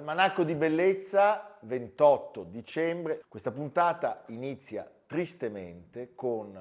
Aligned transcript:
Almanacco 0.00 0.44
di 0.44 0.54
bellezza, 0.54 1.58
28 1.60 2.44
dicembre. 2.44 3.22
Questa 3.28 3.50
puntata 3.50 4.24
inizia 4.28 4.90
tristemente 5.06 6.14
con 6.14 6.58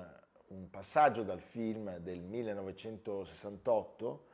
un 0.47 0.69
passaggio 0.69 1.23
dal 1.23 1.39
film 1.39 1.99
del 1.99 2.19
1968 2.19 4.25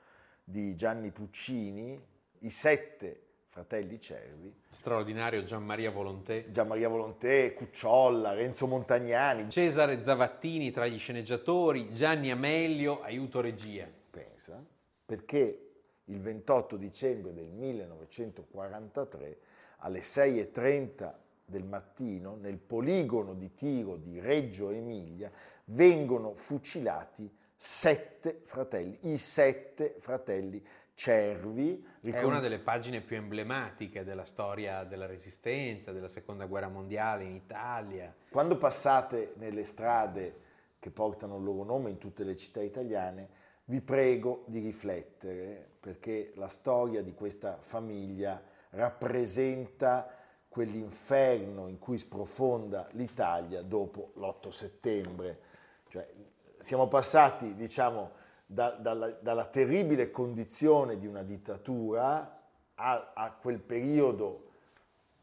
di 0.44 0.76
Gianni 0.76 1.12
Puccini, 1.12 2.04
I 2.40 2.50
sette 2.50 3.22
fratelli 3.46 4.00
cervi. 4.00 4.52
Straordinario 4.70 5.44
Gianmaria 5.44 5.92
Volontè. 5.92 6.50
Gianmaria 6.50 6.90
Volontè, 6.90 7.54
Cucciolla, 7.54 8.34
Renzo 8.34 8.66
Montagnani. 8.66 9.52
Cesare 9.52 10.02
Zavattini 10.02 10.72
tra 10.72 10.88
gli 10.88 10.98
sceneggiatori, 10.98 11.94
Gianni 11.94 12.32
Amelio, 12.32 13.04
aiuto 13.04 13.40
regia. 13.40 13.88
Pensa, 14.10 14.66
perché 15.06 15.65
il 16.06 16.20
28 16.20 16.78
dicembre 16.78 17.34
del 17.34 17.48
1943 17.48 19.38
alle 19.78 20.00
6.30 20.00 21.14
del 21.46 21.64
mattino 21.64 22.36
nel 22.36 22.58
poligono 22.58 23.34
di 23.34 23.54
tiro 23.54 23.98
di 23.98 24.20
Reggio 24.20 24.72
Emilia 24.72 25.32
vengono 25.66 26.34
fucilati 26.34 27.32
sette 27.56 28.42
fratelli, 28.44 28.98
i 29.04 29.18
sette 29.18 29.96
fratelli 30.00 30.64
cervi. 30.96 31.86
È 32.02 32.24
una 32.24 32.40
delle 32.40 32.60
pagine 32.60 33.02
più 33.02 33.18
emblematiche 33.18 34.04
della 34.04 34.26
storia 34.26 34.84
della 34.84 35.06
resistenza, 35.06 35.92
della 35.92 36.08
seconda 36.08 36.46
guerra 36.46 36.70
mondiale 36.70 37.24
in 37.24 37.36
Italia. 37.36 38.14
Quando 38.30 38.58
passate 38.58 39.34
nelle 39.38 39.66
strade 39.66 40.44
che 40.80 40.92
portano 40.92 41.38
il 41.38 41.44
loro 41.44 41.64
nome 41.64 41.90
in 41.90 41.98
tutte 41.98 42.24
le 42.24 42.36
città 42.36 42.62
italiane, 42.62 43.44
vi 43.66 43.82
prego 43.82 44.44
di 44.48 44.60
riflettere 44.60 45.74
perché 45.86 46.32
la 46.34 46.48
storia 46.48 47.04
di 47.04 47.14
questa 47.14 47.60
famiglia 47.62 48.42
rappresenta 48.72 50.12
quell'inferno 50.50 51.68
in 51.68 51.78
cui 51.78 52.00
sprofonda 52.00 52.88
l'Italia 52.94 53.62
dopo 53.62 54.14
l'8 54.16 54.50
settembre. 54.50 55.40
Cioè, 55.88 56.12
siamo 56.58 56.88
passati, 56.88 57.54
diciamo, 57.54 58.14
da, 58.48 58.72
dalla, 58.72 59.12
dalla, 59.12 59.46
terribile 59.46 60.10
condizione 60.10 60.98
di 60.98 61.06
una 61.06 61.22
dittatura 61.22 62.42
a, 62.74 63.12
a 63.14 63.32
quel 63.34 63.60
periodo 63.60 64.54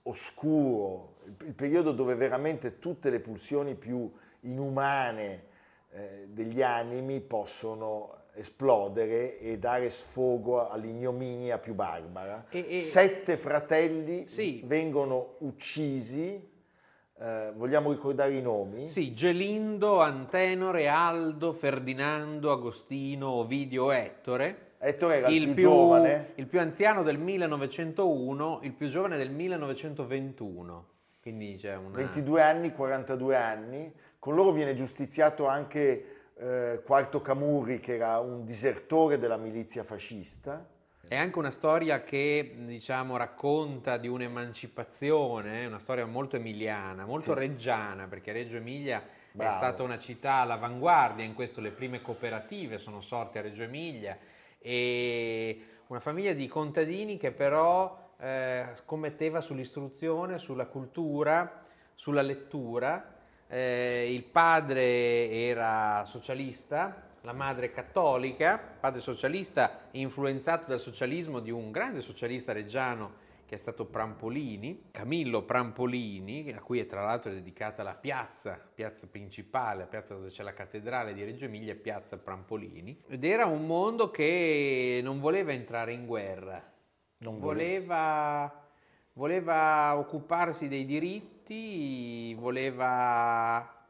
oscuro, 0.03 1.17
il, 1.25 1.55
periodo 1.55 1.91
dove 1.91 2.15
veramente 2.15 2.79
tutte 2.79 3.11
le 3.11 3.19
pulsioni 3.19 3.75
più 3.75 4.09
inumane 4.43 5.47
eh, 5.91 6.29
degli 6.31 6.63
animi 6.63 7.21
possono 7.21 8.22
esplodere 8.35 9.39
e 9.39 9.59
dare 9.59 9.91
sfogo 9.91 10.69
all'ignominia 10.69 11.59
più 11.59 11.75
barbara. 11.75 12.47
E, 12.51 12.67
e, 12.69 12.79
Sette 12.79 13.37
fratelli 13.37 14.29
sì. 14.29 14.63
vengono 14.65 15.37
uccisi. 15.39 16.51
Eh, 17.19 17.53
vogliamo 17.55 17.93
ricordare 17.93 18.35
i 18.35 18.43
nomi? 18.43 18.89
Sì, 18.89 19.13
Gelindo, 19.13 20.01
Antenore, 20.01 20.89
Aldo, 20.89 21.53
Ferdinando, 21.53 22.51
Agostino, 22.51 23.31
Ovidio, 23.31 23.91
Ettore. 23.93 24.71
Ettore 24.79 25.17
era 25.19 25.29
il, 25.29 25.43
il 25.43 25.55
più, 25.55 25.63
giovane. 25.63 26.33
Il 26.37 26.47
più 26.47 26.59
anziano 26.59 27.03
del 27.03 27.19
1901, 27.19 28.61
il 28.63 28.73
più 28.73 28.89
giovane 28.89 29.17
del 29.17 29.31
1921. 29.31 30.87
Quindi 31.23 31.57
c'è 31.57 31.77
una... 31.77 31.97
22 31.97 32.43
anni, 32.43 32.73
42 32.73 33.37
anni. 33.37 33.93
Con 34.19 34.35
loro 34.35 34.51
viene 34.51 34.75
giustiziato 34.75 35.47
anche 35.47 36.22
eh, 36.43 36.83
Quarto 36.85 37.21
Camurri 37.21 37.79
che 37.79 37.95
era 37.95 38.19
un 38.19 38.45
disertore 38.45 39.19
della 39.19 39.37
milizia 39.37 39.85
fascista. 39.85 40.67
È 41.07 41.17
anche 41.17 41.39
una 41.39 41.51
storia 41.51 42.03
che 42.03 42.55
diciamo, 42.65 43.17
racconta 43.17 43.97
di 43.97 44.09
un'emancipazione, 44.09 45.67
una 45.67 45.79
storia 45.79 46.07
molto 46.07 46.37
emiliana, 46.37 47.05
molto 47.05 47.33
sì. 47.33 47.39
reggiana, 47.39 48.07
perché 48.07 48.33
Reggio 48.33 48.57
Emilia 48.57 49.03
Bravo. 49.33 49.51
è 49.51 49.55
stata 49.55 49.83
una 49.83 49.99
città 49.99 50.35
all'avanguardia, 50.37 51.25
in 51.25 51.35
questo 51.35 51.61
le 51.61 51.71
prime 51.71 52.01
cooperative 52.01 52.79
sono 52.79 53.01
sorte 53.01 53.39
a 53.39 53.43
Reggio 53.43 53.63
Emilia 53.63 54.17
e 54.59 55.65
una 55.89 56.01
famiglia 56.01 56.33
di 56.33 56.49
contadini 56.49 57.19
che 57.19 57.33
però 57.33 58.15
eh, 58.19 58.69
scommetteva 58.77 59.43
sull'istruzione, 59.43 60.39
sulla 60.39 60.67
cultura, 60.67 61.61
sulla 61.95 62.23
lettura 62.23 63.12
eh, 63.53 64.11
il 64.11 64.25
padre 64.25 65.31
era 65.31 66.07
socialista, 66.07 67.11
la 67.21 67.35
madre 67.35 67.71
cattolica, 67.71 68.59
padre 68.59 69.03
socialista 69.03 69.89
influenzato 69.91 70.71
dal 70.71 70.81
socialismo 70.81 71.39
di 71.39 71.51
un 71.51 71.71
grande 71.71 72.01
socialista 72.01 72.53
reggiano 72.53 73.21
che 73.45 73.57
è 73.57 73.59
stato 73.59 73.85
Prampolini, 73.85 74.85
Camillo 74.91 75.43
Prampolini, 75.43 76.51
a 76.57 76.63
cui 76.63 76.79
è 76.79 76.87
tra 76.87 77.05
l'altro 77.05 77.31
dedicata 77.31 77.83
la 77.83 77.95
piazza, 77.95 78.59
piazza 78.75 79.07
principale, 79.07 79.81
la 79.81 79.87
piazza 79.87 80.15
dove 80.15 80.31
c'è 80.31 80.43
la 80.43 80.55
cattedrale 80.55 81.13
di 81.13 81.23
Reggio 81.23 81.45
Emilia, 81.45 81.75
piazza 81.75 82.17
Prampolini. 82.17 83.03
Ed 83.07 83.23
era 83.23 83.45
un 83.45 83.67
mondo 83.67 84.11
che 84.11 85.01
non 85.03 85.21
voleva 85.21 85.53
entrare 85.53 85.93
in 85.93 86.07
guerra, 86.07 86.73
non 87.19 87.39
voleva, 87.39 88.51
voleva 89.13 89.99
occuparsi 89.99 90.69
dei 90.69 90.87
diritti 90.87 91.33
diritti, 91.53 92.35
voleva 92.35 93.81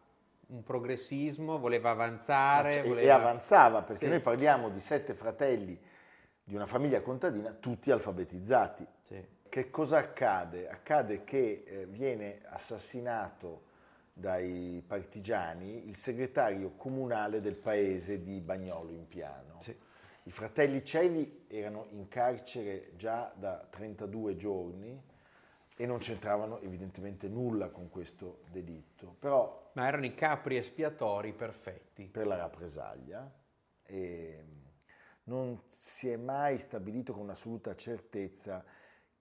un 0.49 0.63
progressismo, 0.63 1.59
voleva 1.59 1.91
avanzare. 1.91 2.83
E, 2.83 2.89
voleva... 2.89 3.01
e 3.01 3.11
avanzava, 3.11 3.83
perché 3.83 4.05
sì. 4.05 4.11
noi 4.11 4.21
parliamo 4.21 4.69
di 4.69 4.81
sette 4.81 5.15
fratelli 5.15 5.79
di 6.45 6.55
una 6.55 6.67
famiglia 6.67 7.01
contadina, 7.01 7.53
tutti 7.53 7.91
alfabetizzati. 7.91 8.87
Sì. 9.01 9.25
Che 9.49 9.71
cosa 9.71 9.99
accade? 9.99 10.69
Accade 10.69 11.25
che 11.25 11.63
eh, 11.67 11.87
viene 11.87 12.41
assassinato 12.47 13.71
dai 14.15 14.83
partigiani 14.87 15.89
il 15.89 15.97
segretario 15.97 16.73
comunale 16.73 17.41
del 17.41 17.57
paese 17.57 18.23
di 18.23 18.41
Bagnolo 18.41 18.91
in 18.91 19.07
Piano. 19.07 19.57
Sì. 19.61 19.75
I 20.25 20.31
fratelli 20.31 20.85
Cevi 20.85 21.47
erano 21.49 21.87
in 21.91 22.09
carcere 22.09 22.93
già 22.97 23.33
da 23.35 23.67
32 23.69 24.37
giorni 24.37 25.03
e 25.83 25.87
non 25.87 25.99
c'entravano 25.99 26.61
evidentemente 26.61 27.29
nulla 27.29 27.71
con 27.71 27.91
questo 27.91 28.43
delitto. 28.53 29.17
Però, 29.19 29.73
Ma 29.73 29.89
erano 29.89 30.07
i 30.07 30.15
capri 30.15 30.57
espiatori 30.57 31.33
perfetti. 31.33 32.05
Per 32.05 32.25
la 32.25 32.37
rappresaglia. 32.37 33.29
E 33.83 34.45
non 35.25 35.61
si 35.67 36.09
è 36.09 36.15
mai 36.17 36.59
stabilito 36.59 37.13
con 37.13 37.29
assoluta 37.31 37.75
certezza 37.75 38.65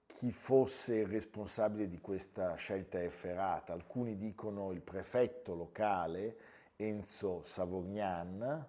chi 0.06 0.32
fosse 0.32 0.98
il 0.98 1.08
responsabile 1.08 1.88
di 1.88 2.00
questa 2.00 2.54
scelta 2.54 3.02
efferata. 3.02 3.74
Alcuni 3.74 4.16
dicono 4.16 4.72
il 4.72 4.82
prefetto 4.82 5.56
locale 5.56 6.38
Enzo 6.76 7.42
Savorgnan, 7.42 8.68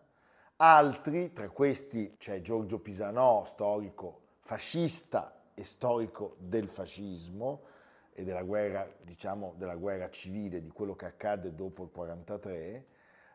altri, 0.57 1.31
tra 1.33 1.51
questi 1.51 2.15
c'è 2.17 2.41
Giorgio 2.41 2.81
Pisanò, 2.81 3.45
storico 3.45 4.21
fascista 4.41 5.43
e 5.53 5.63
storico 5.63 6.37
del 6.39 6.69
fascismo, 6.69 7.81
e 8.13 8.25
della 8.25 8.43
guerra, 8.43 8.89
diciamo, 9.03 9.55
della 9.57 9.77
guerra 9.77 10.11
civile, 10.11 10.61
di 10.61 10.71
quello 10.71 10.95
che 10.95 11.07
accadde 11.07 11.55
dopo 11.55 11.83
il 11.83 11.91
1943, 11.93 12.87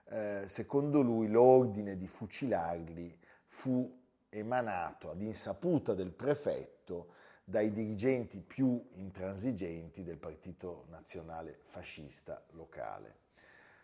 eh, 0.09 0.47
secondo 0.47 1.01
lui 1.01 1.27
l'ordine 1.27 1.97
di 1.97 2.07
fucilarli 2.07 3.19
fu 3.47 3.99
emanato 4.29 5.09
ad 5.09 5.21
insaputa 5.21 5.93
del 5.93 6.11
prefetto 6.11 7.13
dai 7.43 7.71
dirigenti 7.71 8.41
più 8.41 8.85
intransigenti 8.93 10.03
del 10.03 10.17
Partito 10.17 10.85
Nazionale 10.89 11.59
Fascista 11.63 12.43
locale. 12.51 13.25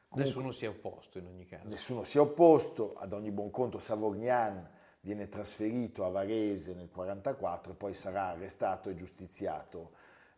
Comunque, 0.10 0.24
nessuno 0.36 0.52
si 0.52 0.66
è 0.66 0.70
opposto 0.70 1.18
in 1.18 1.26
ogni 1.26 1.46
caso. 1.46 1.68
Nessuno 1.68 2.04
si 2.04 2.18
è 2.18 2.20
opposto, 2.20 2.94
ad 2.94 3.14
ogni 3.14 3.32
buon 3.32 3.50
conto 3.50 3.80
Savorgnan 3.80 4.70
viene 5.00 5.28
trasferito 5.28 6.06
a 6.06 6.10
Varese 6.10 6.74
nel 6.74 6.90
1944 6.94 7.72
e 7.72 7.76
poi 7.76 7.94
sarà 7.94 8.28
arrestato 8.28 8.90
e 8.90 8.96
giustiziato 8.96 9.92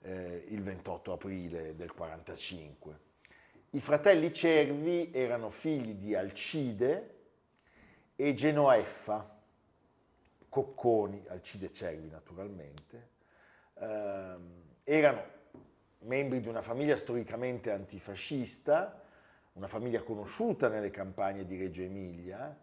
eh, 0.06 0.46
il 0.50 0.62
28 0.62 1.14
aprile 1.14 1.76
del 1.76 1.92
1945. 1.96 3.00
I 3.72 3.80
fratelli 3.80 4.32
Cervi 4.32 5.12
erano 5.12 5.50
figli 5.50 5.96
di 5.96 6.16
Alcide 6.16 7.14
e 8.16 8.34
Genoeffa, 8.34 9.38
Cocconi, 10.48 11.26
Alcide 11.28 11.74
Cervi 11.74 12.10
naturalmente, 12.10 13.10
eh, 13.74 14.38
erano 14.84 15.34
membri 16.00 16.40
di 16.40 16.48
una 16.48 16.62
famiglia 16.62 16.96
storicamente 16.96 17.72
antifascista, 17.72 19.02
una 19.54 19.68
famiglia 19.68 20.04
conosciuta 20.04 20.70
nelle 20.70 20.92
campagne 20.92 21.46
di 21.46 21.58
Reggio 21.58 21.82
Emilia, 21.82 22.58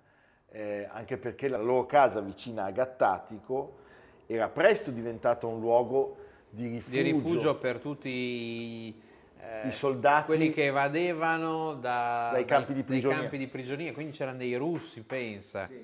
eh, 0.48 0.88
anche 0.90 1.18
perché 1.18 1.48
la 1.48 1.58
loro 1.58 1.86
casa 1.86 2.20
vicina 2.20 2.64
a 2.64 2.70
Gattatico 2.70 3.80
era 4.26 4.48
presto 4.48 4.90
diventata 4.90 5.46
un 5.46 5.58
luogo 5.58 6.21
di 6.54 6.68
rifugio, 6.68 7.02
di 7.02 7.02
rifugio 7.02 7.56
per 7.56 7.78
tutti 7.80 8.08
i, 8.10 9.02
eh, 9.40 9.68
i 9.68 9.72
soldati 9.72 10.26
quelli 10.26 10.52
che 10.52 10.66
evadevano 10.66 11.74
da, 11.74 12.28
dai, 12.30 12.44
campi 12.44 12.74
di 12.74 12.82
prigionia. 12.82 13.20
campi 13.20 13.38
di 13.38 13.46
prigionia, 13.46 13.92
quindi 13.92 14.12
c'erano 14.12 14.36
dei 14.36 14.54
russi, 14.56 15.00
pensa, 15.00 15.64
sì. 15.64 15.82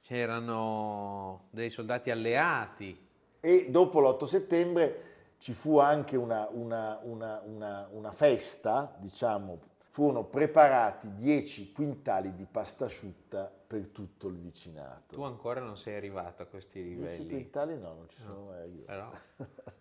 c'erano 0.00 1.44
dei 1.50 1.68
soldati 1.68 2.10
alleati. 2.10 2.98
E 3.40 3.66
dopo 3.68 4.00
l'8 4.00 4.24
settembre 4.24 5.02
ci 5.36 5.52
fu 5.52 5.78
anche 5.78 6.16
una, 6.16 6.48
una, 6.50 6.98
una, 7.02 7.42
una 7.90 8.12
festa, 8.12 8.96
diciamo, 8.98 9.58
furono 9.94 10.24
preparati 10.24 11.12
10 11.12 11.72
quintali 11.72 12.34
di 12.34 12.46
pasta 12.50 12.86
asciutta 12.86 13.52
per 13.64 13.88
tutto 13.88 14.28
il 14.28 14.36
vicinato. 14.38 15.14
Tu 15.14 15.22
ancora 15.22 15.60
non 15.60 15.76
sei 15.76 15.94
arrivato 15.96 16.42
a 16.42 16.46
questi 16.46 16.82
livelli? 16.82 17.16
10 17.16 17.28
quintali 17.28 17.78
no, 17.78 17.94
non 17.94 18.08
ci 18.08 18.20
sono 18.20 18.38
no, 18.38 18.44
mai 18.46 18.58
arrivato. 18.62 19.18
Però... 19.36 19.46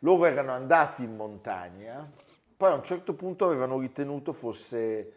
Loro 0.00 0.26
erano 0.26 0.52
andati 0.52 1.04
in 1.04 1.16
montagna, 1.16 2.10
poi 2.56 2.70
a 2.70 2.74
un 2.74 2.84
certo 2.84 3.14
punto 3.14 3.46
avevano 3.46 3.78
ritenuto 3.78 4.32
fosse 4.32 5.12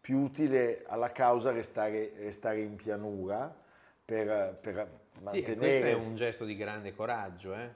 più 0.00 0.18
utile 0.18 0.82
alla 0.86 1.12
causa 1.12 1.50
restare, 1.50 2.12
restare 2.16 2.62
in 2.62 2.76
pianura 2.76 3.54
per, 4.04 4.58
per 4.60 5.00
mantenere... 5.20 5.52
Sì, 5.52 5.58
questo 5.58 5.86
è 5.86 5.94
un 5.94 6.14
gesto 6.14 6.44
di 6.44 6.56
grande 6.56 6.94
coraggio, 6.94 7.54
eh? 7.54 7.70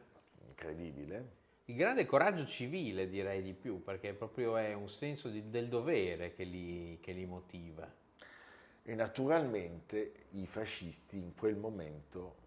Incredibile 0.47 1.43
il 1.69 1.77
grande 1.77 2.05
coraggio 2.05 2.45
civile 2.45 3.09
direi 3.09 3.43
di 3.43 3.55
più, 3.55 3.83
perché 3.83 4.13
proprio 4.13 4.59
è 4.59 4.75
un 4.75 4.91
senso 4.91 5.31
di, 5.31 5.49
del 5.49 5.69
dovere 5.69 6.35
che 6.35 6.45
li, 6.45 6.99
che 7.01 7.13
li 7.13 7.25
motiva. 7.25 7.91
E 8.83 8.95
naturalmente 8.95 10.13
i 10.33 10.47
fascisti 10.47 11.17
in 11.17 11.35
quel 11.35 11.57
momento 11.57 12.43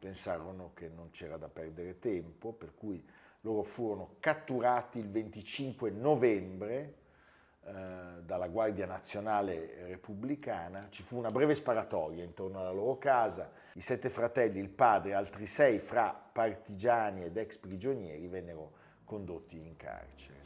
pensarono 0.00 0.72
che 0.74 0.88
non 0.88 1.10
c'era 1.10 1.36
da 1.36 1.48
perdere 1.48 2.00
tempo, 2.00 2.52
per 2.52 2.74
cui 2.74 3.00
loro 3.42 3.62
furono 3.62 4.16
catturati 4.20 4.98
il 4.98 5.08
25 5.08 5.90
novembre 5.90 6.94
eh, 7.64 8.22
dalla 8.22 8.48
Guardia 8.48 8.86
Nazionale 8.86 9.86
Repubblicana, 9.86 10.88
ci 10.90 11.02
fu 11.02 11.18
una 11.18 11.30
breve 11.30 11.54
sparatoria 11.54 12.24
intorno 12.24 12.60
alla 12.60 12.72
loro 12.72 12.98
casa, 12.98 13.50
i 13.74 13.80
sette 13.80 14.08
fratelli, 14.08 14.58
il 14.58 14.70
padre 14.70 15.10
e 15.10 15.14
altri 15.14 15.46
sei 15.46 15.78
fra 15.78 16.10
partigiani 16.10 17.24
ed 17.24 17.36
ex 17.36 17.58
prigionieri 17.58 18.26
vennero 18.26 18.72
condotti 19.04 19.60
in 19.60 19.76
carcere. 19.76 20.36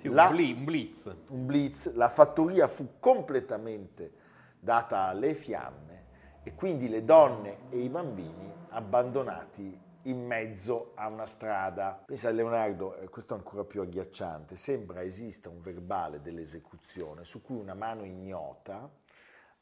Sì, 0.00 0.08
la, 0.08 0.28
un 0.28 0.64
blitz. 0.64 1.16
Un 1.28 1.46
blitz, 1.46 1.92
la 1.94 2.08
fattoria 2.08 2.66
fu 2.66 2.94
completamente 2.98 4.12
data 4.58 5.00
alle 5.00 5.34
fiamme 5.34 6.04
e 6.42 6.54
quindi 6.54 6.88
le 6.88 7.04
donne 7.04 7.68
e 7.70 7.78
i 7.78 7.88
bambini 7.88 8.52
abbandonati 8.70 9.83
in 10.04 10.24
mezzo 10.24 10.92
a 10.94 11.08
una 11.08 11.26
strada. 11.26 12.02
Pensa 12.06 12.28
a 12.28 12.32
Leonardo, 12.32 12.96
eh, 12.96 13.08
questo 13.08 13.34
è 13.34 13.36
ancora 13.36 13.64
più 13.64 13.80
agghiacciante, 13.80 14.56
sembra 14.56 15.02
esista 15.02 15.48
un 15.48 15.60
verbale 15.60 16.20
dell'esecuzione 16.20 17.24
su 17.24 17.42
cui 17.42 17.56
una 17.56 17.74
mano 17.74 18.04
ignota 18.04 18.90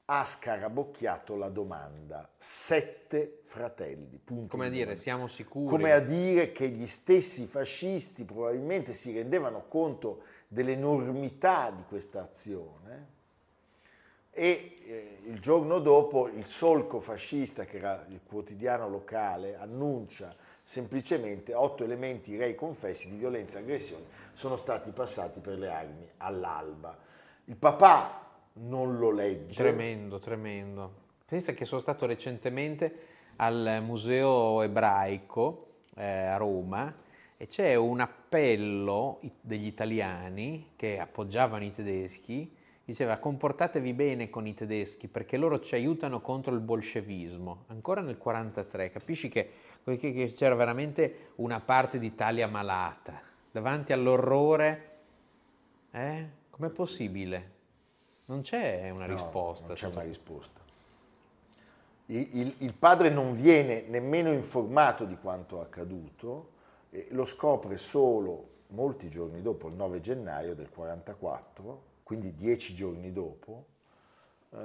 ha 0.04 0.24
scarabocchiato 0.24 1.36
la 1.36 1.48
domanda 1.48 2.28
sette 2.36 3.40
fratelli. 3.44 4.20
Come 4.48 4.66
a 4.66 4.70
dire, 4.70 4.96
siamo 4.96 5.28
sicuri. 5.28 5.68
Come 5.68 5.92
a 5.92 6.00
dire 6.00 6.52
che 6.52 6.68
gli 6.68 6.86
stessi 6.86 7.46
fascisti 7.46 8.24
probabilmente 8.24 8.92
si 8.92 9.12
rendevano 9.12 9.66
conto 9.68 10.24
dell'enormità 10.48 11.70
di 11.70 11.84
questa 11.84 12.22
azione 12.22 13.20
e 14.34 14.78
eh, 14.84 15.18
il 15.24 15.38
giorno 15.40 15.78
dopo 15.78 16.28
il 16.28 16.46
solco 16.46 17.00
fascista, 17.00 17.64
che 17.64 17.76
era 17.76 18.04
il 18.08 18.20
quotidiano 18.26 18.88
locale, 18.88 19.56
annuncia 19.56 20.34
semplicemente 20.64 21.54
otto 21.54 21.84
elementi 21.84 22.36
rei 22.36 22.54
confessi 22.54 23.10
di 23.10 23.16
violenza 23.16 23.58
e 23.58 23.62
aggressione 23.62 24.04
sono 24.32 24.56
stati 24.56 24.90
passati 24.90 25.40
per 25.40 25.58
le 25.58 25.68
armi 25.68 26.08
all'alba. 26.18 26.96
Il 27.44 27.56
papà 27.56 28.30
non 28.54 28.98
lo 28.98 29.10
legge. 29.10 29.54
Tremendo, 29.54 30.18
tremendo. 30.18 31.00
Pensa 31.26 31.52
che 31.52 31.64
sono 31.64 31.80
stato 31.80 32.06
recentemente 32.06 33.10
al 33.36 33.80
Museo 33.84 34.62
Ebraico 34.62 35.74
eh, 35.96 36.04
a 36.04 36.36
Roma 36.36 36.94
e 37.36 37.46
c'è 37.46 37.74
un 37.74 38.00
appello 38.00 39.20
degli 39.40 39.66
italiani 39.66 40.72
che 40.76 40.98
appoggiavano 40.98 41.64
i 41.64 41.72
tedeschi 41.72 42.60
diceva 42.84 43.18
comportatevi 43.18 43.92
bene 43.92 44.30
con 44.30 44.46
i 44.46 44.54
tedeschi 44.54 45.08
perché 45.08 45.36
loro 45.36 45.60
ci 45.60 45.74
aiutano 45.74 46.20
contro 46.20 46.54
il 46.54 46.60
bolscevismo. 46.60 47.64
Ancora 47.68 48.00
nel 48.00 48.16
1943, 48.18 48.90
capisci 48.90 49.28
che, 49.28 49.50
che 49.84 50.32
c'era 50.34 50.54
veramente 50.54 51.30
una 51.36 51.60
parte 51.60 51.98
d'Italia 51.98 52.48
malata. 52.48 53.20
Davanti 53.50 53.92
all'orrore, 53.92 54.98
eh? 55.90 56.28
com'è 56.50 56.70
possibile? 56.70 57.50
Non 58.26 58.40
c'è 58.40 58.90
una 58.90 59.06
no, 59.06 59.12
risposta. 59.12 59.66
Non 59.66 59.76
c'è 59.76 59.86
una 59.86 60.02
risposta. 60.02 60.60
Il, 62.06 62.28
il, 62.32 62.54
il, 62.58 62.74
padre 62.74 63.10
non 63.10 63.32
viene 63.34 63.82
nemmeno 63.86 64.32
informato 64.32 65.04
di 65.04 65.16
quanto 65.16 65.60
accaduto, 65.60 66.50
lo 67.10 67.24
scopre 67.24 67.76
solo 67.76 68.48
molti 68.68 69.08
giorni 69.08 69.40
dopo, 69.40 69.68
il 69.68 69.74
9 69.74 70.00
gennaio 70.00 70.54
del 70.54 70.68
1944, 70.74 71.90
quindi 72.12 72.34
dieci 72.34 72.74
giorni 72.74 73.10
dopo, 73.10 73.68
eh, 74.50 74.58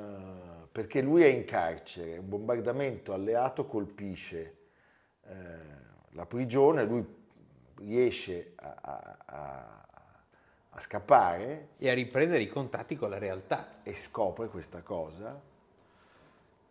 perché 0.70 1.02
lui 1.02 1.24
è 1.24 1.28
in 1.28 1.46
carcere, 1.46 2.18
un 2.18 2.28
bombardamento 2.28 3.14
alleato 3.14 3.66
colpisce 3.66 4.58
eh, 5.24 5.34
la 6.10 6.26
prigione, 6.26 6.84
lui 6.84 7.06
riesce 7.76 8.52
a, 8.56 8.76
a, 8.82 9.18
a, 9.26 9.88
a, 10.72 10.82
scappare 10.82 11.70
e 11.80 11.90
a 11.90 11.94
riprendere 11.94 12.42
i 12.42 12.48
contatti 12.48 12.98
con 12.98 13.12
la 13.12 13.18
realtà. 13.18 13.82
E 13.82 13.94
scopre 13.94 14.50
questa 14.50 14.82
cosa. 14.82 15.42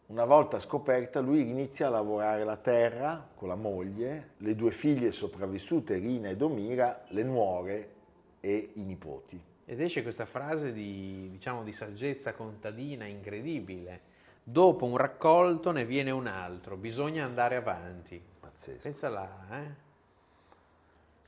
Una 0.09 0.25
volta 0.26 0.61
scoperta, 0.61 1.21
lui 1.21 1.40
inizia 1.40 1.87
a 1.87 1.90
lavorare 1.90 2.45
la 2.45 2.59
terra 2.59 3.26
con 3.35 3.49
la 3.49 3.54
moglie, 3.54 4.33
le 4.37 4.54
due 4.54 4.73
figlie 4.73 5.11
sopravvissute, 5.11 5.97
Rina 5.97 6.28
e 6.28 6.37
Domira, 6.37 7.02
le 7.09 7.23
nuore 7.23 7.95
e 8.40 8.73
i 8.75 8.83
nipoti. 8.83 9.54
Ed 9.68 9.80
esce 9.80 10.02
questa 10.02 10.26
frase 10.26 10.73
di, 10.73 11.28
diciamo, 11.28 11.64
di 11.64 11.73
saggezza 11.73 12.35
contadina 12.35 13.04
incredibile. 13.04 14.14
Dopo 14.40 14.87
un 14.87 14.96
raccolto 14.96 15.73
ne 15.73 15.85
viene 15.85 16.12
un 16.12 16.28
altro, 16.28 16.76
bisogna 16.76 17.25
andare 17.25 17.56
avanti. 17.56 18.23
Pazzesco. 18.38 18.82
Pensa 18.85 19.08
là, 19.08 19.46
eh? 19.50 19.85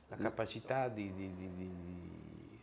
La 0.07 0.15
capacità 0.15 0.87
di, 0.87 1.13
di, 1.13 1.35
di 1.35 2.59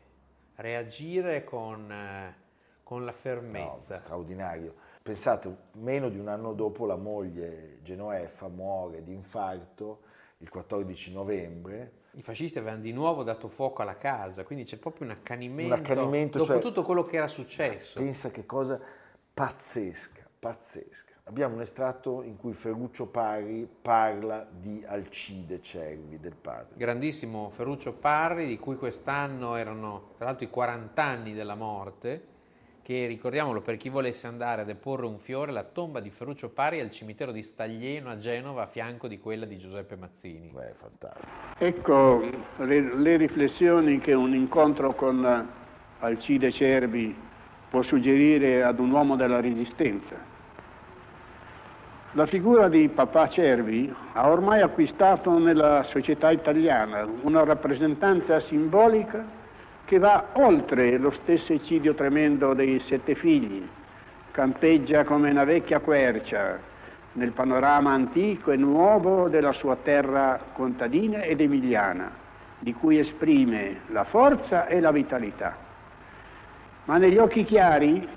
reagire 0.55 1.45
con, 1.45 2.35
con, 2.83 3.05
la 3.05 3.13
fermezza. 3.13 3.97
No, 3.97 4.01
straordinario. 4.01 4.75
Pensate, 5.03 5.55
meno 5.73 6.09
di 6.09 6.19
un 6.19 6.29
anno 6.29 6.55
dopo 6.55 6.87
la 6.87 6.97
moglie 6.97 7.81
Genoeffa 7.83 8.49
muore 8.49 9.03
di 9.03 9.13
infarto 9.13 10.01
il 10.39 10.49
14 10.49 11.13
novembre 11.13 11.96
i 12.17 12.23
fascisti 12.23 12.59
avevano 12.59 12.81
di 12.81 12.93
nuovo 12.93 13.23
dato 13.23 13.47
fuoco 13.47 13.83
alla 13.83 13.99
casa, 13.99 14.43
quindi 14.43 14.65
c'è 14.65 14.79
proprio 14.79 15.07
un 15.07 15.13
accanimento, 15.13 15.75
un 15.75 15.81
accanimento 15.81 16.39
dopo 16.39 16.53
cioè, 16.53 16.63
tutto 16.63 16.83
quello 16.83 17.05
che 17.05 17.17
era 17.17 17.29
successo. 17.29 18.01
Pensa 18.01 18.31
che 18.31 18.47
cosa 18.47 18.81
pazzesca, 19.35 20.27
pazzesca. 20.39 21.13
Abbiamo 21.25 21.57
un 21.57 21.61
estratto 21.61 22.23
in 22.23 22.37
cui 22.37 22.55
Ferruccio 22.55 23.09
Parri 23.09 23.69
parla 23.83 24.49
di 24.51 24.83
Alcide 24.87 25.61
Cervi, 25.61 26.19
del 26.19 26.37
padre. 26.37 26.77
Grandissimo 26.77 27.51
Ferruccio 27.51 27.93
Parri, 27.93 28.47
di 28.47 28.59
cui 28.59 28.77
quest'anno 28.77 29.57
erano 29.57 30.13
tra 30.17 30.27
l'altro 30.27 30.47
i 30.47 30.51
40 30.51 31.03
anni 31.03 31.35
della 31.35 31.55
morte, 31.55 32.35
che 32.87 33.07
ricordiamolo 33.09 33.63
per 33.63 33.77
chi 33.77 33.89
volesse 33.89 34.29
andare 34.29 34.61
a 34.63 34.65
deporre 34.65 35.07
un 35.07 35.19
fiore, 35.19 35.51
la 35.51 35.65
tomba 35.65 35.99
di 35.99 36.09
Ferruccio 36.09 36.51
Pari 36.51 36.79
al 36.79 36.93
cimitero 36.93 37.33
di 37.33 37.43
Staglieno 37.43 38.11
a 38.11 38.17
Genova 38.17 38.63
a 38.63 38.67
fianco 38.67 39.09
di 39.09 39.19
quella 39.19 39.45
di 39.45 39.59
Giuseppe 39.59 39.97
Mazzini. 39.97 40.53
Beh, 40.55 40.73
fantastico. 40.73 41.35
Ecco 41.59 42.23
le, 42.59 42.97
le 42.97 43.17
riflessioni 43.17 43.99
che 43.99 44.13
un 44.13 44.33
incontro 44.37 44.95
con 44.95 45.51
Alcide 45.99 46.53
Cervi 46.53 47.13
può 47.69 47.83
suggerire 47.83 48.63
ad 48.63 48.79
un 48.79 48.93
uomo 48.93 49.17
della 49.17 49.41
Resistenza. 49.41 50.15
La 52.13 52.27
figura 52.27 52.69
di 52.69 52.89
Papà 52.89 53.29
Cervi 53.31 53.93
ha 54.13 54.31
ormai 54.31 54.61
acquistato 54.61 55.37
nella 55.39 55.83
società 55.83 56.31
italiana 56.31 57.05
una 57.23 57.43
rappresentanza 57.43 58.39
simbolica 58.39 59.36
che 59.87 59.99
va 59.99 60.31
oltre 60.33 60.99
lo 60.99 61.13
stesso 61.13 61.53
eccidio 61.53 61.95
tremendo 61.95 62.55
dei 62.55 62.81
sette 62.81 63.15
figli, 63.15 63.65
campeggia 64.33 65.05
come 65.05 65.31
una 65.31 65.45
vecchia 65.45 65.79
quercia 65.79 66.59
nel 67.13 67.31
panorama 67.31 67.93
antico 67.93 68.51
e 68.51 68.57
nuovo 68.57 69.29
della 69.29 69.53
sua 69.53 69.77
terra 69.77 70.41
contadina 70.53 71.21
ed 71.23 71.41
emiliana, 71.41 72.11
di 72.59 72.75
cui 72.75 72.99
esprime 72.99 73.83
la 73.87 74.03
forza 74.03 74.67
e 74.67 74.81
la 74.81 74.91
vitalità. 74.91 75.57
Ma 76.87 76.99
negli 76.99 77.19
occhi 77.19 77.45
chiari 77.45 78.09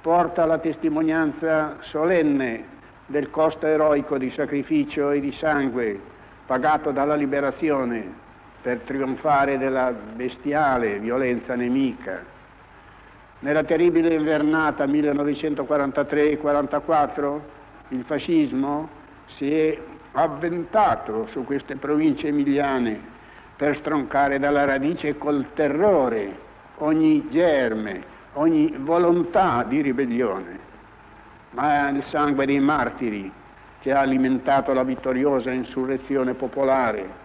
porta 0.00 0.46
la 0.46 0.58
testimonianza 0.58 1.78
solenne 1.80 2.64
del 3.06 3.30
costo 3.30 3.66
eroico 3.66 4.16
di 4.16 4.30
sacrificio 4.30 5.10
e 5.10 5.18
di 5.18 5.32
sangue 5.32 5.98
pagato 6.46 6.92
dalla 6.92 7.16
liberazione 7.16 8.24
per 8.62 8.78
trionfare 8.80 9.58
della 9.58 9.92
bestiale 9.92 10.98
violenza 10.98 11.54
nemica. 11.54 12.24
Nella 13.40 13.64
terribile 13.64 14.14
invernata 14.14 14.86
1943-44 14.86 17.40
il 17.88 18.04
fascismo 18.04 18.88
si 19.26 19.52
è 19.52 19.78
avventato 20.12 21.26
su 21.28 21.44
queste 21.44 21.76
province 21.76 22.28
emiliane 22.28 22.98
per 23.56 23.76
stroncare 23.76 24.38
dalla 24.38 24.64
radice 24.64 25.18
col 25.18 25.48
terrore 25.54 26.44
ogni 26.78 27.28
germe, 27.30 28.02
ogni 28.34 28.74
volontà 28.78 29.64
di 29.66 29.80
ribellione 29.82 30.66
ma 31.56 31.88
è 31.88 31.90
il 31.90 32.04
sangue 32.04 32.44
dei 32.44 32.60
martiri 32.60 33.32
che 33.80 33.92
ha 33.92 34.00
alimentato 34.00 34.72
la 34.72 34.82
vittoriosa 34.82 35.50
insurrezione 35.50 36.34
popolare 36.34 37.24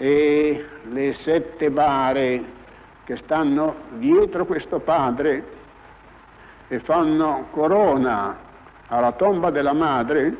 e 0.00 0.66
le 0.84 1.12
sette 1.12 1.70
bare 1.70 2.42
che 3.04 3.18
stanno 3.18 3.74
dietro 3.98 4.46
questo 4.46 4.78
padre 4.80 5.44
e 6.68 6.80
fanno 6.80 7.48
corona 7.50 8.38
alla 8.86 9.12
tomba 9.12 9.50
della 9.50 9.74
madre 9.74 10.34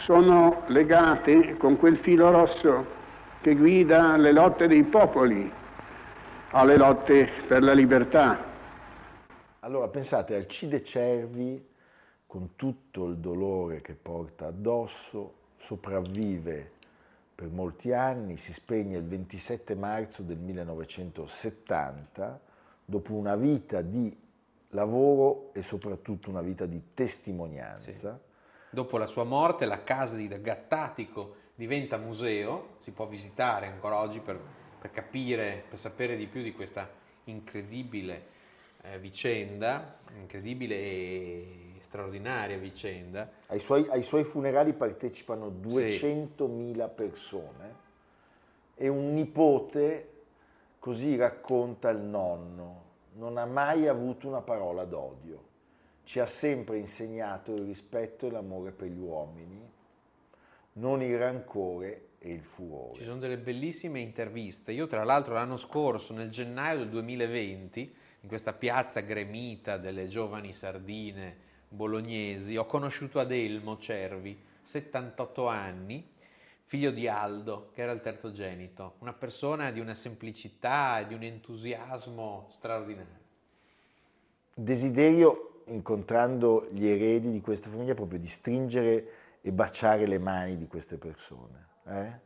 sono 0.00 0.64
legate 0.66 1.56
con 1.56 1.78
quel 1.78 1.96
filo 2.00 2.30
rosso 2.30 2.98
che 3.40 3.54
guida 3.54 4.18
le 4.18 4.30
lotte 4.30 4.68
dei 4.68 4.84
popoli 4.84 5.50
alle 6.50 6.76
lotte 6.76 7.30
per 7.48 7.62
la 7.62 7.72
libertà. 7.72 8.44
Allora 9.60 9.88
pensate, 9.88 10.34
Alcide 10.34 10.84
Cervi 10.84 11.66
con 12.26 12.56
tutto 12.56 13.06
il 13.06 13.16
dolore 13.16 13.80
che 13.80 13.94
porta 13.94 14.48
addosso, 14.48 15.32
sopravvive 15.56 16.72
per 17.40 17.48
molti 17.48 17.94
anni, 17.94 18.36
si 18.36 18.52
spegne 18.52 18.98
il 18.98 19.06
27 19.06 19.74
marzo 19.74 20.20
del 20.20 20.36
1970 20.36 22.38
dopo 22.84 23.14
una 23.14 23.34
vita 23.34 23.80
di 23.80 24.14
lavoro 24.72 25.50
e 25.54 25.62
soprattutto 25.62 26.28
una 26.28 26.42
vita 26.42 26.66
di 26.66 26.92
testimonianza. 26.92 27.90
Sì. 27.90 28.10
Dopo 28.68 28.98
la 28.98 29.06
sua 29.06 29.24
morte 29.24 29.64
la 29.64 29.82
casa 29.82 30.16
di 30.16 30.28
Gattatico 30.28 31.36
diventa 31.54 31.96
museo, 31.96 32.74
si 32.80 32.90
può 32.90 33.06
visitare 33.06 33.68
ancora 33.68 34.00
oggi 34.00 34.20
per, 34.20 34.38
per 34.78 34.90
capire, 34.90 35.64
per 35.66 35.78
sapere 35.78 36.18
di 36.18 36.26
più 36.26 36.42
di 36.42 36.52
questa 36.52 36.90
incredibile 37.24 38.26
eh, 38.82 38.98
vicenda, 38.98 39.96
incredibile 40.14 40.74
e 40.74 41.69
straordinaria 41.80 42.58
vicenda. 42.58 43.30
Ai 43.48 43.58
suoi, 43.58 43.86
ai 43.88 44.02
suoi 44.02 44.24
funerali 44.24 44.72
partecipano 44.72 45.48
200.000 45.48 46.72
sì. 46.72 46.90
persone 46.94 47.74
e 48.74 48.88
un 48.88 49.12
nipote 49.12 50.08
così 50.78 51.16
racconta 51.16 51.90
il 51.90 52.00
nonno, 52.00 52.84
non 53.14 53.36
ha 53.36 53.44
mai 53.44 53.86
avuto 53.86 54.26
una 54.26 54.40
parola 54.40 54.84
d'odio, 54.84 55.48
ci 56.04 56.20
ha 56.20 56.26
sempre 56.26 56.78
insegnato 56.78 57.52
il 57.54 57.64
rispetto 57.64 58.26
e 58.26 58.30
l'amore 58.30 58.72
per 58.72 58.88
gli 58.88 58.98
uomini, 58.98 59.70
non 60.74 61.02
il 61.02 61.18
rancore 61.18 62.08
e 62.18 62.32
il 62.32 62.42
furore. 62.42 62.94
Ci 62.94 63.04
sono 63.04 63.18
delle 63.18 63.38
bellissime 63.38 64.00
interviste. 64.00 64.72
Io 64.72 64.86
tra 64.86 65.04
l'altro 65.04 65.34
l'anno 65.34 65.58
scorso, 65.58 66.14
nel 66.14 66.30
gennaio 66.30 66.78
del 66.78 66.88
2020, 66.88 67.94
in 68.22 68.28
questa 68.28 68.52
piazza 68.52 69.00
gremita 69.00 69.76
delle 69.76 70.06
giovani 70.06 70.52
sardine 70.52 71.48
bolognesi, 71.70 72.56
ho 72.56 72.66
conosciuto 72.66 73.20
Adelmo 73.20 73.78
Cervi, 73.78 74.36
78 74.60 75.46
anni, 75.46 76.06
figlio 76.64 76.90
di 76.90 77.08
Aldo, 77.08 77.70
che 77.72 77.82
era 77.82 77.92
il 77.92 78.00
terzogenito, 78.00 78.94
una 78.98 79.12
persona 79.12 79.70
di 79.70 79.80
una 79.80 79.94
semplicità 79.94 81.00
e 81.00 81.06
di 81.06 81.14
un 81.14 81.22
entusiasmo 81.22 82.48
straordinario. 82.52 83.18
Desiderio, 84.54 85.62
incontrando 85.66 86.68
gli 86.72 86.86
eredi 86.86 87.30
di 87.30 87.40
questa 87.40 87.70
famiglia, 87.70 87.94
proprio 87.94 88.18
di 88.18 88.26
stringere 88.26 89.08
e 89.40 89.52
baciare 89.52 90.06
le 90.06 90.18
mani 90.18 90.56
di 90.56 90.66
queste 90.66 90.98
persone, 90.98 91.66
eh? 91.86 92.20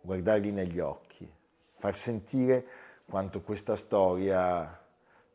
guardarli 0.00 0.50
negli 0.50 0.80
occhi, 0.80 1.30
far 1.76 1.96
sentire 1.96 2.66
quanto 3.04 3.42
questa 3.42 3.76
storia 3.76 4.80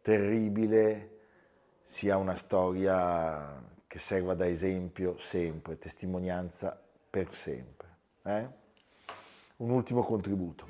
terribile 0.02 1.17
sia 1.90 2.18
una 2.18 2.36
storia 2.36 3.64
che 3.88 3.98
serva 3.98 4.34
da 4.34 4.46
esempio 4.46 5.18
sempre, 5.18 5.78
testimonianza 5.78 6.78
per 7.10 7.34
sempre. 7.34 7.88
Eh? 8.24 8.48
Un 9.58 9.70
ultimo 9.70 10.04
contributo. 10.04 10.68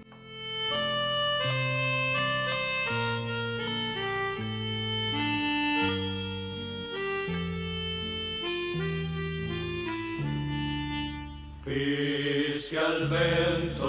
Fischia 11.63 12.87
il 12.95 13.07
vento, 13.09 13.85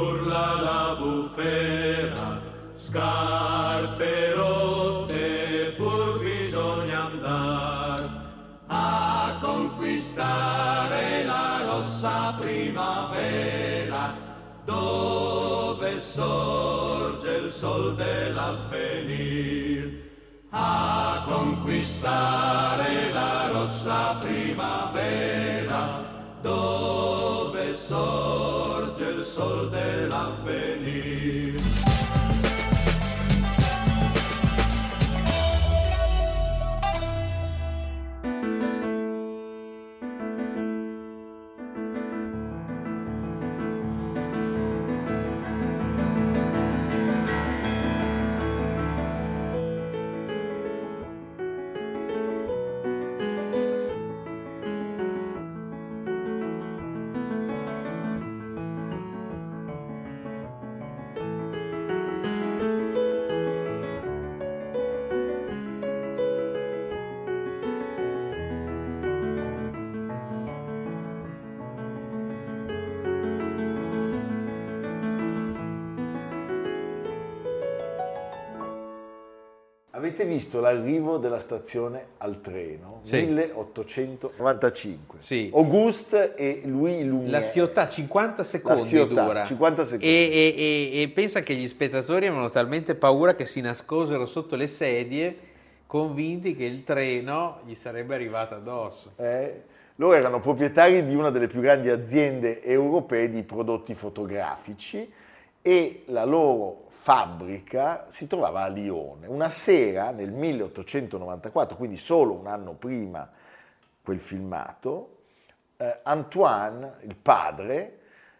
urla 0.00 0.60
la 0.62 0.96
bufera, 0.96 2.40
scarpe 2.76 3.41
Avete 80.02 80.24
visto 80.24 80.60
l'arrivo 80.60 81.16
della 81.16 81.38
stazione 81.38 82.06
al 82.18 82.40
treno? 82.40 82.98
Sì. 83.02 83.22
1895. 83.22 85.20
Sì. 85.20 85.48
Auguste 85.54 86.34
e 86.34 86.62
Louis 86.64 87.04
Lumière. 87.04 87.30
La 87.30 87.40
Ciotat, 87.40 87.92
50 87.92 88.42
secondi 88.42 88.82
Ciotat, 88.82 89.24
dura. 89.24 89.44
50 89.44 89.84
secondi. 89.84 90.04
E, 90.04 90.08
e, 90.10 90.54
e, 90.96 91.02
e, 91.02 91.08
pensa 91.10 91.42
che 91.42 91.54
gli 91.54 91.68
spettatori 91.68 92.26
avevano 92.26 92.50
talmente 92.50 92.96
paura 92.96 93.36
che 93.36 93.46
si 93.46 93.60
nascosero 93.60 94.26
sotto 94.26 94.56
le 94.56 94.66
sedie 94.66 95.36
convinti 95.86 96.56
che 96.56 96.64
il 96.64 96.82
treno 96.82 97.60
gli 97.64 97.76
sarebbe 97.76 98.16
arrivato 98.16 98.56
addosso. 98.56 99.12
Eh, 99.18 99.62
loro 99.96 100.16
erano 100.16 100.40
proprietari 100.40 101.06
di 101.06 101.14
una 101.14 101.30
delle 101.30 101.46
più 101.46 101.60
grandi 101.60 101.90
aziende 101.90 102.60
europee 102.64 103.30
di 103.30 103.44
prodotti 103.44 103.94
fotografici 103.94 105.08
e 105.62 106.02
la 106.06 106.24
loro 106.24 106.86
fabbrica 106.88 108.06
si 108.08 108.26
trovava 108.26 108.62
a 108.62 108.68
Lione. 108.68 109.26
Una 109.26 109.48
sera 109.48 110.10
nel 110.10 110.32
1894, 110.32 111.76
quindi 111.76 111.96
solo 111.96 112.34
un 112.34 112.46
anno 112.46 112.74
prima 112.74 113.30
quel 114.02 114.20
filmato, 114.20 115.18
eh, 115.76 116.00
Antoine, 116.02 116.94
il 117.02 117.16
padre, 117.16 117.98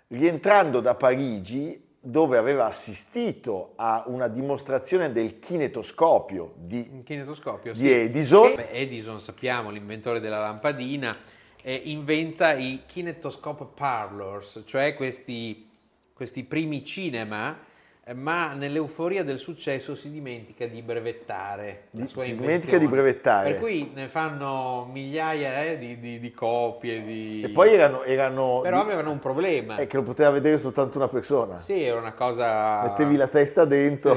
rientrando 0.08 0.80
da 0.80 0.94
Parigi, 0.94 1.90
dove 2.04 2.36
aveva 2.36 2.66
assistito 2.66 3.74
a 3.76 4.02
una 4.06 4.26
dimostrazione 4.26 5.12
del 5.12 5.38
kinetoscopio 5.38 6.54
di, 6.56 7.02
kinetoscopio, 7.04 7.72
di 7.72 7.78
sì. 7.78 7.92
Edison. 7.92 8.54
Beh, 8.56 8.70
Edison, 8.70 9.20
sappiamo, 9.20 9.70
l'inventore 9.70 10.18
della 10.18 10.40
lampadina, 10.40 11.14
eh, 11.62 11.80
inventa 11.84 12.54
i 12.54 12.82
kinetoscope 12.86 13.66
parlors, 13.72 14.62
cioè 14.66 14.94
questi, 14.94 15.68
questi 16.22 16.44
primi 16.44 16.84
cinema 16.84 17.58
ma 18.14 18.52
nell'euforia 18.52 19.24
del 19.24 19.38
successo 19.38 19.96
si 19.96 20.08
dimentica 20.08 20.66
di 20.66 20.80
brevettare 20.82 21.88
sua 22.06 22.22
si 22.22 22.36
dimentica 22.36 22.78
di 22.78 22.86
brevettare. 22.86 23.50
Per 23.50 23.60
cui 23.60 23.90
ne 23.92 24.06
fanno 24.06 24.88
migliaia 24.92 25.64
eh, 25.64 25.78
di, 25.78 25.98
di, 25.98 26.20
di, 26.20 26.30
copie 26.30 27.02
di... 27.02 27.42
e 27.42 27.48
poi 27.48 27.72
erano, 27.72 28.04
erano 28.04 28.60
però 28.60 28.80
avevano 28.80 29.10
un 29.10 29.18
problema. 29.18 29.74
è 29.76 29.88
che 29.88 29.96
lo 29.96 30.04
poteva 30.04 30.30
vedere 30.30 30.58
soltanto 30.58 30.96
una 30.98 31.08
persona. 31.08 31.58
Sì 31.58 31.82
era 31.82 31.98
una 31.98 32.12
cosa 32.12 32.82
mettevi 32.82 33.16
la 33.16 33.26
testa 33.26 33.64
dentro. 33.64 34.14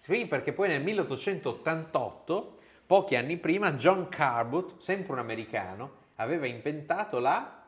Sì, 0.00 0.10
sì 0.18 0.26
perché 0.26 0.52
poi 0.52 0.68
nel 0.68 0.82
1888 0.82 2.54
pochi 2.84 3.14
anni 3.14 3.36
prima 3.36 3.74
John 3.74 4.08
Carbut 4.08 4.74
sempre 4.80 5.12
un 5.12 5.20
americano 5.20 5.90
aveva 6.16 6.46
inventato 6.46 7.20
la 7.20 7.62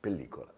pellicola 0.00 0.53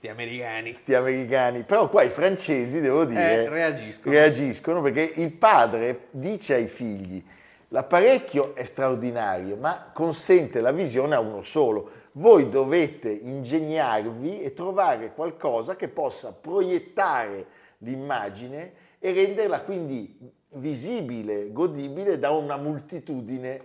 Sti 0.00 0.08
americani. 0.08 0.72
Sti 0.72 0.94
americani. 0.94 1.62
Però 1.62 1.90
qua 1.90 2.02
i 2.02 2.08
francesi, 2.08 2.80
devo 2.80 3.04
dire, 3.04 3.44
eh, 3.44 3.48
reagiscono. 3.50 4.14
reagiscono 4.14 4.80
perché 4.80 5.12
il 5.16 5.30
padre 5.30 6.06
dice 6.12 6.54
ai 6.54 6.68
figli 6.68 7.22
l'apparecchio 7.68 8.54
è 8.54 8.64
straordinario, 8.64 9.56
ma 9.56 9.90
consente 9.92 10.62
la 10.62 10.72
visione 10.72 11.16
a 11.16 11.20
uno 11.20 11.42
solo. 11.42 11.90
Voi 12.12 12.48
dovete 12.48 13.10
ingegnarvi 13.10 14.40
e 14.40 14.54
trovare 14.54 15.12
qualcosa 15.12 15.76
che 15.76 15.88
possa 15.88 16.32
proiettare 16.32 17.44
l'immagine 17.80 18.72
e 18.98 19.12
renderla 19.12 19.60
quindi 19.60 20.16
visibile, 20.54 21.52
godibile 21.52 22.18
da 22.18 22.30
una 22.30 22.56
moltitudine 22.56 23.60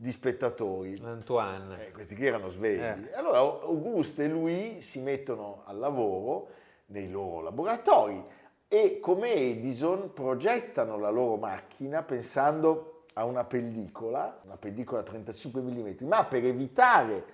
di 0.00 0.12
spettatori. 0.12 0.96
Antoine. 1.02 1.88
Eh, 1.88 1.90
questi 1.90 2.14
qui 2.14 2.26
erano 2.26 2.48
svegli. 2.50 2.80
Eh. 2.80 3.14
Allora 3.14 3.38
Auguste 3.38 4.24
e 4.24 4.28
lui 4.28 4.80
si 4.80 5.00
mettono 5.00 5.62
al 5.64 5.76
lavoro 5.76 6.50
nei 6.86 7.10
loro 7.10 7.42
laboratori 7.42 8.24
e 8.68 9.00
come 9.00 9.34
Edison 9.34 10.12
progettano 10.12 10.98
la 10.98 11.10
loro 11.10 11.36
macchina 11.36 12.04
pensando 12.04 13.02
a 13.14 13.24
una 13.24 13.42
pellicola, 13.42 14.38
una 14.44 14.56
pellicola 14.56 15.02
35 15.02 15.60
mm, 15.60 16.06
ma 16.06 16.24
per 16.26 16.44
evitare 16.44 17.24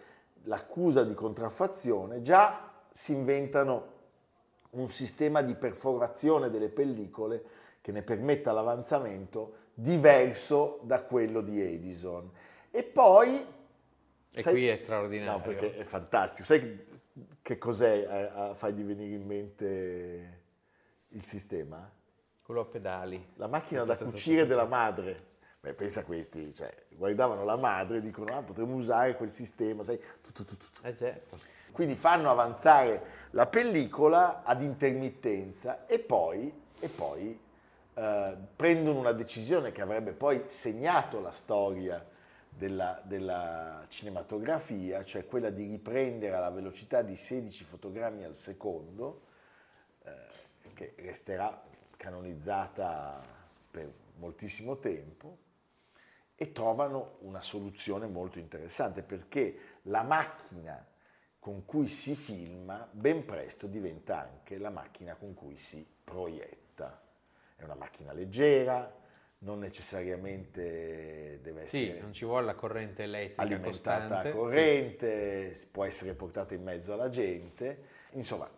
l'accusa 0.45 1.05
di 1.05 1.13
contraffazione 1.13 2.23
già 2.23 2.73
si 2.91 3.13
inventano 3.13 3.93
un 4.71 4.89
sistema 4.89 5.43
di 5.43 5.55
perforazione 5.55 6.49
delle 6.49 6.71
pellicole 6.71 7.45
che 7.83 7.93
ne 7.93 8.03
permetta 8.03 8.53
l'avanzamento 8.53 9.57
diverso 9.75 10.79
da 10.83 11.03
quello 11.03 11.43
di 11.43 11.61
Edison. 11.61 12.31
E 12.77 12.83
poi... 12.83 13.47
E 14.33 14.43
sai, 14.43 14.53
qui 14.53 14.67
è 14.67 14.75
straordinario. 14.75 15.31
No, 15.31 15.41
perché 15.41 15.77
è 15.77 15.85
fantastico. 15.85 16.45
Sai 16.45 16.59
che, 16.59 16.87
che 17.41 17.57
cos'è 17.57 18.05
a, 18.05 18.49
a 18.49 18.55
fargli 18.55 18.83
venire 18.83 19.15
in 19.15 19.25
mente 19.25 20.43
il 21.11 21.23
sistema? 21.23 21.89
Quello 22.43 22.63
a 22.63 22.65
pedali. 22.65 23.25
La 23.37 23.47
macchina 23.47 23.85
da 23.85 23.95
cucire 23.95 24.45
della 24.45 24.65
madre. 24.65 25.35
Beh, 25.61 25.75
pensa 25.75 26.01
a 26.01 26.05
questi, 26.05 26.53
cioè, 26.53 26.75
guardavano 26.89 27.45
la 27.45 27.55
madre 27.55 27.99
e 27.99 28.01
dicono, 28.01 28.37
ah, 28.37 28.43
potremmo 28.43 28.75
usare 28.75 29.15
quel 29.15 29.31
sistema, 29.31 29.85
sai, 29.85 30.01
tutto, 30.21 30.45
tutto, 30.45 30.67
tutto. 30.73 30.89
Eh 30.89 30.97
certo. 30.97 31.39
Quindi 31.71 31.95
fanno 31.95 32.29
avanzare 32.29 33.29
la 33.31 33.47
pellicola 33.47 34.43
ad 34.43 34.63
intermittenza 34.63 35.87
e 35.87 36.01
poi, 36.01 36.53
e 36.81 36.89
poi 36.89 37.41
eh, 37.95 38.37
prendono 38.57 38.99
una 38.99 39.13
decisione 39.13 39.71
che 39.71 39.81
avrebbe 39.81 40.11
poi 40.11 40.43
segnato 40.49 41.21
la 41.21 41.31
storia 41.31 42.05
della, 42.57 43.01
della, 43.05 43.85
cinematografia, 43.89 45.05
cioè 45.05 45.27
quella 45.27 45.51
di 45.51 45.67
riprendere 45.67 46.37
alla 46.37 46.51
velocità 46.51 47.03
di 47.03 47.17
16 47.17 47.65
fotogrammi 47.65 48.25
al 48.25 48.35
secondo, 48.35 49.27
eh, 50.03 50.73
che 50.75 50.95
resterà 50.99 51.63
canonizzata 51.97 53.23
per 53.71 53.93
moltissimo 54.17 54.79
tempo, 54.79 55.39
e 56.37 56.53
trovano 56.53 57.19
una 57.21 57.41
soluzione 57.41 58.07
molto 58.07 58.39
interessante 58.39 59.03
perché 59.03 59.79
la 59.83 60.03
macchina 60.03 60.85
con 61.39 61.65
cui 61.65 61.89
si 61.89 62.17
filma 62.17 62.89
ben 62.91 63.25
presto 63.25 63.67
diventa 63.67 64.21
anche 64.21 64.59
la 64.59 64.71
macchina 64.71 65.15
con 65.15 65.35
cui 65.35 65.57
si 65.57 65.87
proietta. 66.03 67.03
È 67.55 67.63
una 67.63 67.75
macchina 67.75 68.13
leggera, 68.13 69.03
non 69.45 69.59
necessariamente 69.59 71.39
deve 71.43 71.65
essere... 71.65 71.85
Sì, 71.85 71.99
non 72.01 72.13
ci 72.13 72.25
vuole 72.25 72.47
la 72.47 72.55
corrente 72.55 73.03
elettrica 73.05 73.43
alimentata 73.43 74.01
costante. 74.01 74.29
a 74.29 74.33
corrente, 74.33 75.55
sì. 75.55 75.67
può 75.71 75.85
essere 75.85 76.15
portata 76.15 76.55
in 76.55 76.63
mezzo 76.63 76.93
alla 76.93 77.11
gente. 77.11 77.93
Insomma, 78.13 78.49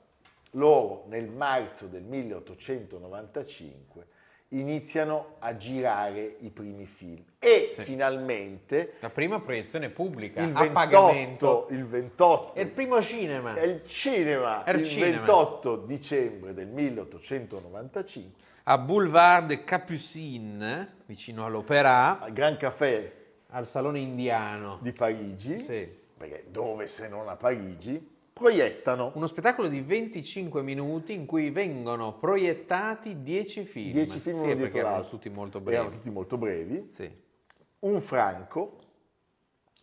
loro 0.53 1.05
nel 1.09 1.29
marzo 1.29 1.87
del 1.87 2.03
1895 2.03 4.07
iniziano 4.51 5.35
a 5.41 5.57
girare 5.57 6.37
i 6.39 6.51
primi 6.51 6.87
film 6.87 7.25
e 7.41 7.73
sì. 7.75 7.83
finalmente 7.83 8.93
la 9.01 9.11
prima 9.11 9.41
proiezione 9.41 9.91
pubblica 9.91 10.41
il 10.41 10.53
28, 10.53 10.69
a 10.69 10.73
pagamento 10.73 11.67
il 11.71 11.85
28 11.85 12.55
è 12.55 12.61
il 12.61 12.71
primo 12.71 13.03
cinema 13.03 13.55
è 13.55 13.65
il 13.65 13.85
cinema 13.85 14.63
è 14.63 14.71
il, 14.71 14.79
il 14.79 14.87
cinema. 14.87 15.17
28 15.17 15.77
dicembre 15.79 16.55
del 16.55 16.69
1895 16.69 18.45
a 18.69 18.79
Boulevard 18.79 19.63
Capucine, 19.63 20.95
vicino 21.07 21.45
all'Opéra. 21.45 22.19
Al 22.19 22.33
Gran 22.33 22.57
Café. 22.57 23.13
Al 23.51 23.65
Salone 23.65 24.01
Indiano. 24.01 24.79
Di 24.81 24.93
Parigi. 24.93 25.63
Sì. 25.63 25.89
Perché 26.17 26.47
dove 26.51 26.89
se 26.89 27.09
non 27.09 27.29
a 27.29 27.37
Parigi? 27.37 28.15
Proiettano. 28.33 29.13
Uno 29.15 29.29
spettacolo 29.29 29.69
di 29.69 29.81
25 29.81 30.63
minuti 30.63 31.13
in 31.13 31.27
cui 31.27 31.51
vengono 31.51 32.15
proiettati 32.15 33.23
10 33.23 33.65
film. 33.67 33.91
10 33.93 34.19
film 34.19 34.49
sì, 34.49 34.57
perché 34.57 34.79
erano 34.79 35.07
tutti 35.07 35.29
molto 35.29 35.61
brevi. 35.61 35.79
Erano 35.79 35.95
tutti 35.95 36.11
molto 36.11 36.37
brevi. 36.37 36.87
Sì. 36.89 37.09
Un 37.79 38.01
franco 38.01 38.79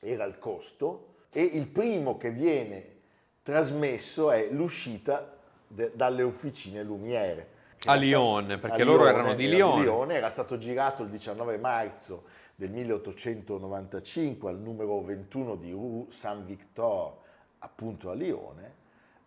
era 0.02 0.26
il 0.26 0.38
costo 0.40 1.28
e 1.32 1.42
il 1.42 1.68
primo 1.68 2.18
che 2.18 2.32
viene 2.32 2.98
trasmesso 3.44 4.30
è 4.30 4.50
l'uscita 4.52 5.38
de- 5.68 5.92
dalle 5.96 6.24
officine 6.24 6.84
Lumiere 6.84 7.53
a 7.86 7.96
Lione, 7.96 8.58
perché 8.58 8.82
a 8.82 8.86
loro 8.86 9.04
Lione, 9.04 9.20
erano 9.20 9.34
di 9.34 9.50
Lione. 9.50 9.74
Era, 9.74 9.84
Lione. 9.84 10.14
era 10.16 10.30
stato 10.30 10.58
girato 10.58 11.04
il 11.04 11.10
19 11.10 11.58
marzo 11.58 12.24
del 12.56 12.70
1895 12.72 14.50
al 14.50 14.60
numero 14.60 15.02
21 15.02 15.56
di 15.56 15.72
Rue 15.72 16.06
Saint-Victor, 16.10 17.18
appunto 17.60 18.10
a 18.10 18.14
Lione, 18.14 18.74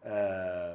eh, 0.03 0.75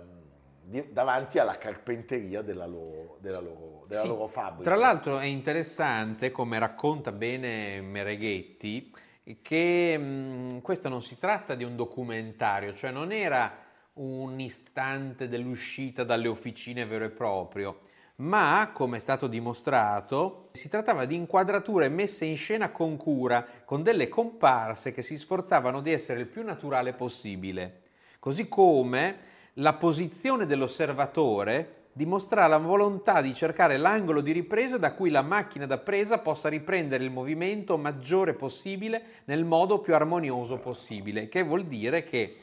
di, 0.64 0.92
davanti 0.92 1.40
alla 1.40 1.58
carpenteria 1.58 2.42
della 2.42 2.66
loro, 2.66 3.18
della 3.20 3.40
loro, 3.40 3.86
della 3.88 4.02
sì, 4.02 4.08
loro 4.08 4.28
fabbrica. 4.28 4.70
Tra 4.70 4.76
l'altro 4.76 5.18
è 5.18 5.26
interessante, 5.26 6.32
come 6.32 6.60
racconta 6.60 7.12
bene 7.12 7.82
Mereghetti, 7.82 8.94
che 9.42 9.98
mh, 9.98 10.62
questo 10.62 10.90
non 10.90 11.02
si 11.02 11.18
tratta 11.18 11.56
di 11.56 11.64
un 11.64 11.76
documentario, 11.76 12.74
cioè 12.74 12.92
non 12.92 13.12
era 13.12 13.70
un 13.94 14.40
istante 14.40 15.28
dell'uscita 15.28 16.04
dalle 16.04 16.30
officine 16.30 16.86
vero 16.86 17.06
e 17.06 17.10
proprio, 17.10 17.82
ma, 18.18 18.70
come 18.72 18.98
è 18.98 19.00
stato 19.00 19.28
dimostrato, 19.28 20.50
si 20.52 20.70
trattava 20.70 21.06
di 21.06 21.16
inquadrature 21.16 21.90
messe 21.90 22.26
in 22.26 22.38
scena 22.38 22.70
con 22.70 22.96
cura, 22.96 23.46
con 23.66 23.84
delle 23.84 24.08
comparse 24.08 24.92
che 24.92 25.02
si 25.02 25.18
sforzavano 25.18 25.82
di 25.82 25.92
essere 25.92 26.22
il 26.22 26.28
più 26.28 26.44
naturale 26.44 26.94
possibile, 26.94 27.80
così 28.20 28.48
come 28.48 29.18
la 29.56 29.74
posizione 29.74 30.46
dell'osservatore 30.46 31.80
dimostra 31.94 32.48
la 32.48 32.58
volontà 32.58 33.22
di 33.22 33.34
cercare 33.34 33.76
l'angolo 33.78 34.22
di 34.22 34.32
ripresa 34.32 34.78
da 34.78 34.94
cui 34.94 35.10
la 35.10 35.22
macchina 35.22 35.66
da 35.66 35.78
presa 35.78 36.20
possa 36.20 36.48
riprendere 36.48 37.04
il 37.04 37.12
movimento 37.12 37.78
maggiore 37.78 38.34
possibile 38.34 39.04
nel 39.26 39.44
modo 39.44 39.80
più 39.80 39.94
armonioso 39.94 40.58
possibile, 40.58 41.28
che 41.28 41.44
vuol 41.44 41.66
dire 41.66 42.04
che 42.04 42.38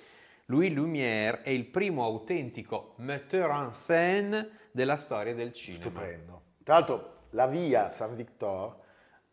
Louis 0.50 0.72
Lumière 0.72 1.42
è 1.42 1.50
il 1.50 1.66
primo 1.66 2.04
autentico 2.04 2.94
metteur 2.98 3.50
en 3.50 3.70
scène 3.74 4.48
della 4.70 4.96
storia 4.96 5.34
del 5.34 5.52
cinema. 5.52 5.82
Stupendo. 5.84 6.42
Tra 6.62 6.74
l'altro 6.76 7.16
la 7.30 7.46
via 7.46 7.90
Saint-Victor 7.90 8.76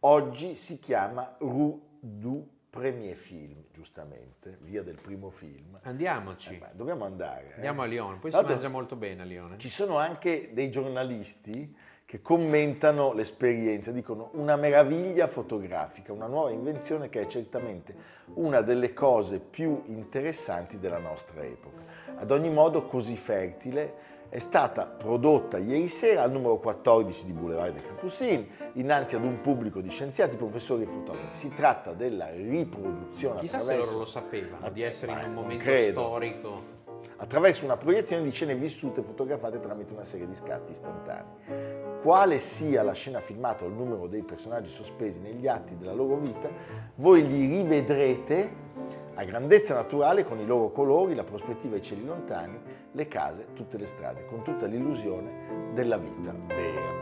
oggi 0.02 0.56
si 0.56 0.78
chiama 0.78 1.38
Rue 1.40 1.80
du 2.02 2.46
premier 2.70 3.16
film, 3.16 3.64
giustamente, 3.72 4.58
via 4.60 4.84
del 4.84 5.00
primo 5.02 5.30
film. 5.30 5.80
Andiamoci. 5.84 6.56
Eh, 6.56 6.58
beh, 6.58 6.72
dobbiamo 6.74 7.06
andare. 7.06 7.52
eh. 7.52 7.54
Andiamo 7.56 7.84
a 7.84 7.86
Lione, 7.86 8.18
poi 8.18 8.32
Tra 8.32 8.42
si 8.46 8.52
mangia 8.52 8.68
molto 8.68 8.98
bene 8.98 9.22
a 9.22 9.26
Lione. 9.26 9.58
Ci 9.58 9.70
sono 9.70 9.98
anche 9.98 10.50
dei 10.52 10.70
giornalisti 10.70 11.74
che 12.06 12.22
commentano 12.22 13.14
l'esperienza, 13.14 13.92
dicono 13.92 14.30
una 14.34 14.56
meraviglia 14.56 15.28
fotografica, 15.28 16.14
una 16.14 16.28
nuova 16.28 16.52
invenzione 16.52 17.10
che 17.10 17.22
è 17.22 17.28
certamente 17.28 17.96
una 18.36 18.62
delle 18.62 18.94
cose 18.94 19.40
più 19.40 19.82
interessanti 19.86 20.78
della 20.78 21.00
nostra 21.00 21.44
epoca. 21.44 21.82
Ad 22.18 22.30
ogni 22.30 22.52
modo 22.52 22.86
così 22.86 23.18
fertile 23.18 24.14
è 24.30 24.40
stata 24.40 24.86
prodotta 24.86 25.58
ieri 25.58 25.88
sera 25.88 26.22
al 26.22 26.32
numero 26.32 26.58
14 26.58 27.26
di 27.26 27.32
Boulevard 27.32 27.74
dei 27.74 27.82
Capucines, 27.82 28.46
innanzi 28.74 29.16
ad 29.16 29.24
un 29.24 29.42
pubblico 29.42 29.82
di 29.82 29.90
scienziati, 29.90 30.36
professori 30.36 30.84
e 30.84 30.88
fotografi. 30.88 31.38
Si 31.38 31.54
tratta 31.56 31.94
della 31.94 32.30
riproduzione 32.30 33.40
Chissà 33.40 33.60
se 33.60 33.64
attraverso 33.64 33.92
loro 33.92 34.04
lo 34.04 34.10
sapevano 34.10 34.70
di 34.70 34.82
essere 34.84 35.12
in 35.12 35.30
un 35.30 35.34
momento 35.34 35.64
credo. 35.64 36.02
storico. 36.02 36.75
Attraverso 37.18 37.66
una 37.66 37.78
proiezione 37.78 38.24
di 38.24 38.32
scene 38.32 38.56
vissute 38.56 39.02
fotografate 39.02 39.60
tramite 39.60 39.94
una 39.94 40.04
serie 40.04 40.28
di 40.28 40.36
scatti 40.36 40.72
istantanei. 40.72 42.02
Quale 42.02 42.38
sia 42.40 42.84
la 42.84 42.94
scena 42.94 43.20
filmata 43.20 43.66
o 43.66 43.68
il 43.68 43.74
numero 43.74 44.08
dei 44.08 44.24
personaggi 44.24 44.70
sospesi 44.70 45.20
negli 45.20 45.48
atti 45.48 45.78
della 45.78 45.94
loro 45.94 46.18
vita, 46.18 46.50
voi 46.96 47.26
li 47.26 47.48
rivedrete 47.48 48.64
a 49.16 49.24
grandezza 49.24 49.74
naturale 49.74 50.24
con 50.24 50.40
i 50.40 50.46
loro 50.46 50.72
colori, 50.72 51.16
la 51.16 51.24
prospettiva 51.24 51.76
ai 51.76 51.82
cieli 51.82 52.06
lontani, 52.06 52.60
le 52.92 53.08
case, 53.08 53.48
tutte 53.54 53.78
le 53.78 53.88
strade, 53.88 54.26
con 54.26 54.44
tutta 54.44 54.66
l'illusione 54.66 55.72
della 55.74 55.98
vita 55.98 56.34
vera. 56.48 56.95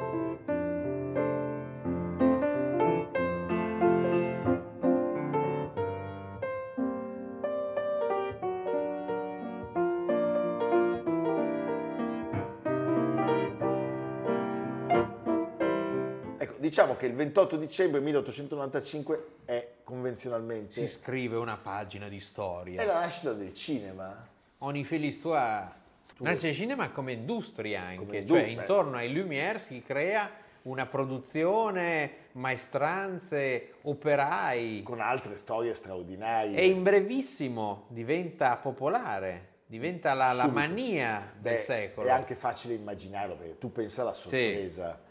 Diciamo 16.74 16.96
che 16.96 17.06
il 17.06 17.14
28 17.14 17.56
dicembre 17.58 18.00
1895 18.00 19.26
è 19.46 19.74
convenzionalmente 19.84 20.74
Si 20.74 20.88
scrive 20.88 21.36
una 21.38 21.56
pagina 21.56 22.08
di 22.08 22.20
storia. 22.20 22.82
è 22.82 22.86
la 22.86 23.02
nascita 23.02 23.32
del 23.34 23.54
cinema. 23.54 24.28
Ogni 24.60 24.84
l'histoire. 24.90 25.82
Nasce 26.18 26.48
il 26.48 26.56
cinema 26.56 26.90
come 26.90 27.12
industria 27.12 27.82
anche, 27.82 27.98
Come 27.98 28.12
cioè 28.12 28.20
industria. 28.22 28.60
intorno 28.62 28.98
ai 28.98 29.14
Lumière 29.14 29.60
si 29.60 29.84
crea 29.84 30.28
una 30.64 30.88
produzione, 30.88 32.30
maestranze, 32.32 33.74
operai 33.84 34.82
con 34.84 35.00
altre 35.00 35.36
storie 35.36 35.76
straordinarie. 35.76 36.58
e 36.58 36.66
in 36.66 36.82
brevissimo 36.82 37.86
diventa 37.90 38.56
popolare, 38.56 39.58
diventa 39.68 40.14
la, 40.14 40.32
la 40.32 40.48
mania 40.48 41.34
del 41.38 41.54
Beh, 41.54 41.60
secolo. 41.60 42.08
È 42.08 42.12
anche 42.12 42.34
facile 42.34 42.74
immaginarlo 42.74 43.36
perché 43.36 43.60
tu 43.60 43.72
pensa 43.72 44.02
alla 44.02 44.14
sorpresa. 44.14 45.03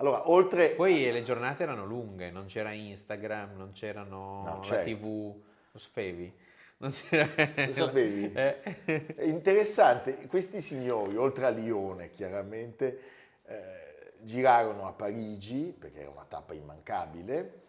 Allora, 0.00 0.30
oltre 0.30 0.70
Poi 0.70 1.12
le 1.12 1.22
giornate 1.22 1.62
erano 1.62 1.84
lunghe, 1.84 2.30
non 2.30 2.46
c'era 2.46 2.72
Instagram, 2.72 3.56
non 3.56 3.72
c'erano 3.72 4.42
No, 4.44 4.54
la 4.56 4.62
certo. 4.62 4.90
tv, 4.90 5.34
lo 5.72 5.78
sapevi? 5.78 6.32
Non 6.78 6.90
c'era... 6.90 7.28
Lo 7.66 7.74
sapevi? 7.74 8.32
Eh. 8.34 9.14
È 9.14 9.24
interessante, 9.24 10.26
questi 10.26 10.62
signori, 10.62 11.16
oltre 11.16 11.44
a 11.44 11.50
Lione 11.50 12.10
chiaramente, 12.10 13.00
eh, 13.44 14.12
girarono 14.20 14.86
a 14.86 14.92
Parigi, 14.92 15.74
perché 15.78 16.00
era 16.00 16.10
una 16.10 16.24
tappa 16.26 16.54
immancabile, 16.54 17.60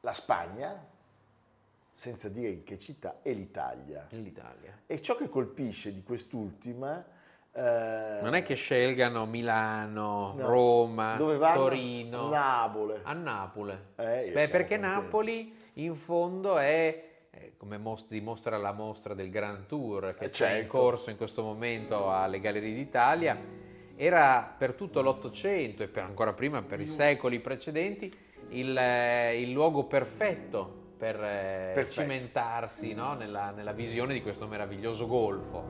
la 0.00 0.14
Spagna, 0.14 0.82
senza 1.92 2.30
dire 2.30 2.48
in 2.48 2.64
che 2.64 2.78
città, 2.78 3.18
e 3.20 3.32
l'Italia. 3.32 4.06
L'Italia. 4.10 4.80
E 4.86 5.02
ciò 5.02 5.14
che 5.16 5.28
colpisce 5.28 5.92
di 5.92 6.02
quest'ultima... 6.02 7.12
eh, 7.56 8.18
Non 8.22 8.34
è 8.34 8.42
che 8.42 8.54
scelgano 8.54 9.26
Milano, 9.26 10.34
no, 10.36 10.46
Roma? 10.46 11.16
Torino, 11.54 12.28
Napoli. 12.28 12.94
a 13.02 13.12
Napoli. 13.12 13.72
Eh, 13.96 14.30
Beh, 14.32 14.48
perché 14.48 14.78
contento. 14.78 15.00
Napoli 15.00 15.56
in 15.74 15.94
fondo 15.94 16.58
è, 16.58 17.04
eh, 17.30 17.52
come 17.56 17.78
mos- 17.78 18.06
dimostra 18.08 18.56
la 18.56 18.72
mostra 18.72 19.14
del 19.14 19.30
Grand 19.30 19.66
Tour 19.66 20.14
che 20.16 20.26
Eh, 20.26 20.30
c'è 20.30 20.50
in 20.50 20.56
certo. 20.62 20.78
corso 20.78 21.10
in 21.10 21.16
questo 21.16 21.42
momento 21.42 22.10
alle 22.12 22.40
Gallerie 22.40 22.74
d'Italia, 22.74 23.38
era 23.96 24.52
per 24.58 24.74
tutto 24.74 25.00
l'Ottocento 25.02 25.82
e 25.84 25.88
per 25.88 26.02
ancora 26.02 26.32
prima 26.32 26.62
per 26.62 26.80
i 26.80 26.86
secoli 26.86 27.38
precedenti 27.38 28.12
il, 28.50 28.76
eh, 28.76 29.40
il 29.40 29.50
luogo 29.52 29.84
perfetto 29.84 30.82
per 30.98 31.16
eh, 31.16 31.72
Perfetto. 31.74 32.00
cimentarsi 32.00 32.94
no, 32.94 33.14
nella, 33.14 33.50
nella 33.50 33.72
visione 33.72 34.12
di 34.14 34.22
questo 34.22 34.46
meraviglioso 34.46 35.06
golfo. 35.06 35.64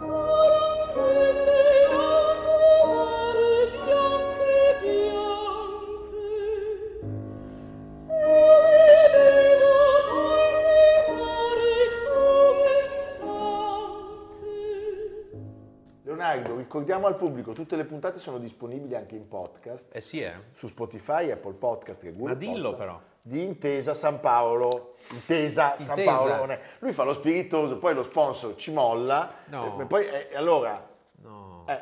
Ricordiamo 16.74 17.06
al 17.06 17.14
pubblico, 17.14 17.52
tutte 17.52 17.76
le 17.76 17.84
puntate 17.84 18.18
sono 18.18 18.38
disponibili 18.38 18.96
anche 18.96 19.14
in 19.14 19.28
podcast 19.28 19.94
Eh 19.94 20.00
sì, 20.00 20.20
eh. 20.20 20.32
su 20.52 20.66
Spotify, 20.66 21.30
Apple 21.30 21.52
Podcast 21.52 22.02
e 22.02 22.10
Google 22.12 22.32
Ma 22.32 22.34
dillo 22.34 22.70
Podcast, 22.70 22.76
però. 22.78 23.00
Di 23.22 23.42
Intesa 23.44 23.94
San 23.94 24.18
Paolo. 24.18 24.92
Intesa, 25.12 25.76
San 25.76 25.98
Intesa. 26.00 26.16
Paolo. 26.16 26.37
non 26.37 26.50
è- 26.50 26.60
Lui 26.80 26.90
fa 26.92 27.04
lo 27.04 27.12
spiritoso, 27.12 27.78
poi 27.78 27.94
lo 27.94 28.02
sponsor 28.02 28.56
ci 28.56 28.72
molla. 28.72 29.32
No. 29.46 29.80
E 29.80 29.87
poi, 29.87 30.04
eh, 30.04 30.34
allora, 30.34 30.84
No, 31.22 31.64
eh, 31.68 31.80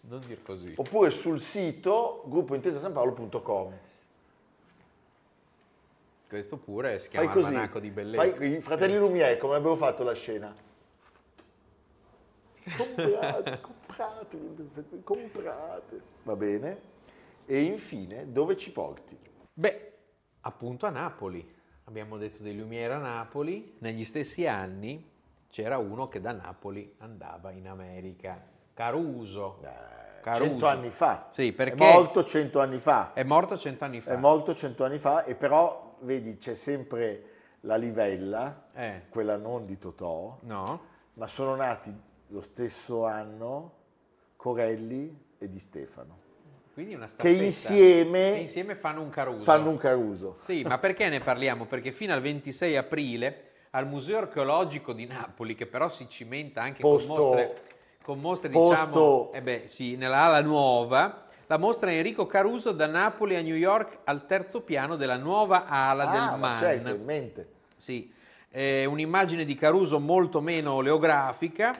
non 0.00 0.18
dir 0.26 0.42
così. 0.42 0.74
oppure 0.76 1.10
sul 1.10 1.40
sito 1.40 2.24
gruppointesasanpaolo.com. 2.26 3.72
Questo 6.28 6.56
pure 6.56 6.98
si 6.98 7.08
chiama. 7.10 7.30
Almanacco 7.30 7.78
di 7.78 7.90
Bellezza. 7.90 8.36
Fai, 8.36 8.54
I 8.56 8.60
fratelli 8.60 8.98
Lumière, 8.98 9.38
come 9.38 9.54
abbiamo 9.54 9.76
fatto 9.76 10.02
la 10.02 10.14
scena? 10.14 10.52
Comprate, 12.76 13.60
comprate, 13.96 15.02
comprate. 15.02 16.00
Va 16.24 16.36
bene. 16.36 16.80
E 17.46 17.60
infine, 17.62 18.30
dove 18.32 18.56
ci 18.56 18.72
porti? 18.72 19.18
Beh, 19.52 19.92
appunto 20.40 20.86
a 20.86 20.90
Napoli. 20.90 21.54
Abbiamo 21.84 22.18
detto 22.18 22.42
dei 22.42 22.56
Lumiere 22.56 22.94
a 22.94 22.98
Napoli. 22.98 23.76
Negli 23.78 24.04
stessi 24.04 24.46
anni 24.46 25.08
c'era 25.48 25.78
uno 25.78 26.08
che 26.08 26.20
da 26.20 26.32
Napoli 26.32 26.94
andava 26.98 27.52
in 27.52 27.68
America. 27.68 28.42
Caruso. 28.74 29.60
Caruso. 30.20 30.44
Cento 30.44 30.66
anni 30.66 30.90
fa. 30.90 31.28
Sì, 31.30 31.52
perché 31.52 31.88
È 31.88 31.92
morto 31.92 32.24
cento 32.24 32.60
anni 32.60 32.78
fa. 32.78 33.12
è 33.12 33.22
morto 33.22 33.56
cent'anni 33.56 34.00
fa. 34.00 34.10
È 34.12 34.16
morto 34.16 34.54
cento 34.54 34.84
anni 34.84 34.98
fa 34.98 35.22
e 35.24 35.36
però, 35.36 35.96
vedi, 36.00 36.36
c'è 36.36 36.54
sempre 36.54 37.30
la 37.60 37.76
livella, 37.76 38.66
Eh. 38.74 39.02
quella 39.08 39.36
non 39.36 39.64
di 39.66 39.78
Totò, 39.78 40.36
No? 40.42 40.80
ma 41.14 41.26
sono 41.28 41.54
nati 41.54 41.96
lo 42.28 42.40
stesso 42.40 43.06
anno 43.06 43.72
Corelli 44.50 45.12
e 45.38 45.48
Di 45.48 45.58
Stefano, 45.58 46.16
Quindi 46.72 46.94
una 46.94 47.08
che 47.16 47.30
insieme 47.30 48.32
Che 48.34 48.38
insieme 48.38 48.76
fanno 48.76 49.02
un 49.02 49.08
Caruso. 49.10 49.42
fanno 49.42 49.70
un 49.70 49.76
Caruso. 49.76 50.36
Sì, 50.38 50.62
ma 50.62 50.78
perché 50.78 51.08
ne 51.08 51.18
parliamo? 51.18 51.64
Perché 51.66 51.90
fino 51.90 52.12
al 52.14 52.20
26 52.20 52.76
aprile 52.76 53.42
al 53.70 53.88
Museo 53.88 54.18
Archeologico 54.18 54.92
di 54.92 55.04
Napoli, 55.04 55.56
che 55.56 55.66
però 55.66 55.88
si 55.88 56.08
cimenta 56.08 56.62
anche 56.62 56.80
Posto- 56.80 57.12
con 57.12 57.22
mostre, 57.24 57.62
con 58.02 58.20
mostre 58.20 58.48
posto- 58.50 58.70
diciamo, 58.70 59.32
eh 59.32 59.42
beh, 59.42 59.62
sì, 59.66 59.96
nella 59.96 60.22
ala 60.26 60.40
nuova, 60.42 61.24
la 61.48 61.58
mostra 61.58 61.90
Enrico 61.90 62.26
Caruso 62.26 62.70
da 62.70 62.86
Napoli 62.86 63.34
a 63.34 63.40
New 63.42 63.56
York 63.56 63.98
al 64.04 64.26
terzo 64.26 64.60
piano 64.62 64.94
della 64.96 65.16
nuova 65.16 65.66
ala 65.66 66.08
Ah, 66.08 66.12
del 66.12 66.22
ma 66.22 66.36
MAN. 66.36 66.56
certo, 66.56 66.88
in 66.94 67.04
mente. 67.04 67.48
Sì, 67.76 68.12
è 68.48 68.84
un'immagine 68.84 69.44
di 69.44 69.54
Caruso 69.56 69.98
molto 69.98 70.40
meno 70.40 70.74
oleografica. 70.74 71.76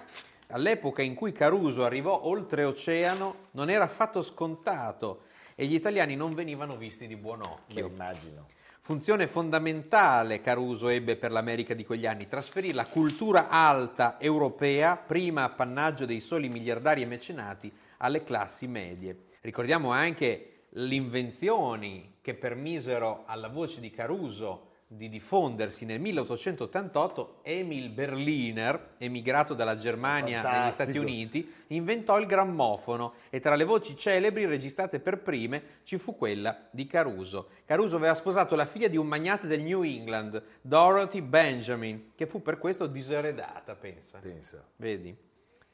All'epoca 0.48 1.02
in 1.02 1.14
cui 1.14 1.32
Caruso 1.32 1.84
arrivò 1.84 2.22
oltreoceano 2.24 3.34
non 3.52 3.68
era 3.68 3.84
affatto 3.84 4.22
scontato 4.22 5.22
e 5.56 5.66
gli 5.66 5.74
italiani 5.74 6.14
non 6.14 6.34
venivano 6.34 6.76
visti 6.76 7.06
di 7.06 7.16
buon 7.16 7.40
Beh, 7.40 7.48
occhio. 7.48 7.86
immagino. 7.88 8.46
Funzione 8.80 9.26
fondamentale 9.26 10.40
Caruso 10.40 10.86
ebbe 10.86 11.16
per 11.16 11.32
l'America 11.32 11.74
di 11.74 11.84
quegli 11.84 12.06
anni, 12.06 12.28
trasferì 12.28 12.72
la 12.72 12.86
cultura 12.86 13.48
alta 13.48 14.20
europea, 14.20 14.96
prima 14.96 15.42
appannaggio 15.42 16.04
dei 16.06 16.20
soli 16.20 16.48
miliardari 16.48 17.02
e 17.02 17.06
mecenati, 17.06 17.72
alle 17.98 18.22
classi 18.22 18.68
medie. 18.68 19.24
Ricordiamo 19.40 19.90
anche 19.90 20.66
le 20.68 20.94
invenzioni 20.94 22.18
che 22.20 22.34
permisero 22.34 23.24
alla 23.26 23.48
voce 23.48 23.80
di 23.80 23.90
Caruso 23.90 24.74
di 24.88 25.08
diffondersi 25.08 25.84
nel 25.84 26.00
1888, 26.00 27.40
Emil 27.42 27.90
Berliner, 27.90 28.94
emigrato 28.98 29.52
dalla 29.52 29.76
Germania 29.76 30.40
Fantastico. 30.40 30.62
negli 30.62 30.72
Stati 30.72 30.98
Uniti, 30.98 31.54
inventò 31.68 32.20
il 32.20 32.26
grammofono 32.26 33.14
e 33.28 33.40
tra 33.40 33.56
le 33.56 33.64
voci 33.64 33.96
celebri 33.96 34.46
registrate 34.46 35.00
per 35.00 35.22
prime 35.22 35.80
ci 35.82 35.98
fu 35.98 36.16
quella 36.16 36.68
di 36.70 36.86
Caruso. 36.86 37.48
Caruso 37.64 37.96
aveva 37.96 38.14
sposato 38.14 38.54
la 38.54 38.66
figlia 38.66 38.88
di 38.88 38.96
un 38.96 39.06
magnate 39.06 39.48
del 39.48 39.62
New 39.62 39.82
England, 39.82 40.40
Dorothy 40.60 41.20
Benjamin, 41.20 42.12
che 42.14 42.26
fu 42.26 42.40
per 42.40 42.58
questo 42.58 42.86
diseredata, 42.86 43.74
pensa. 43.74 44.20
Pensa. 44.20 44.64
Vedi? 44.76 45.16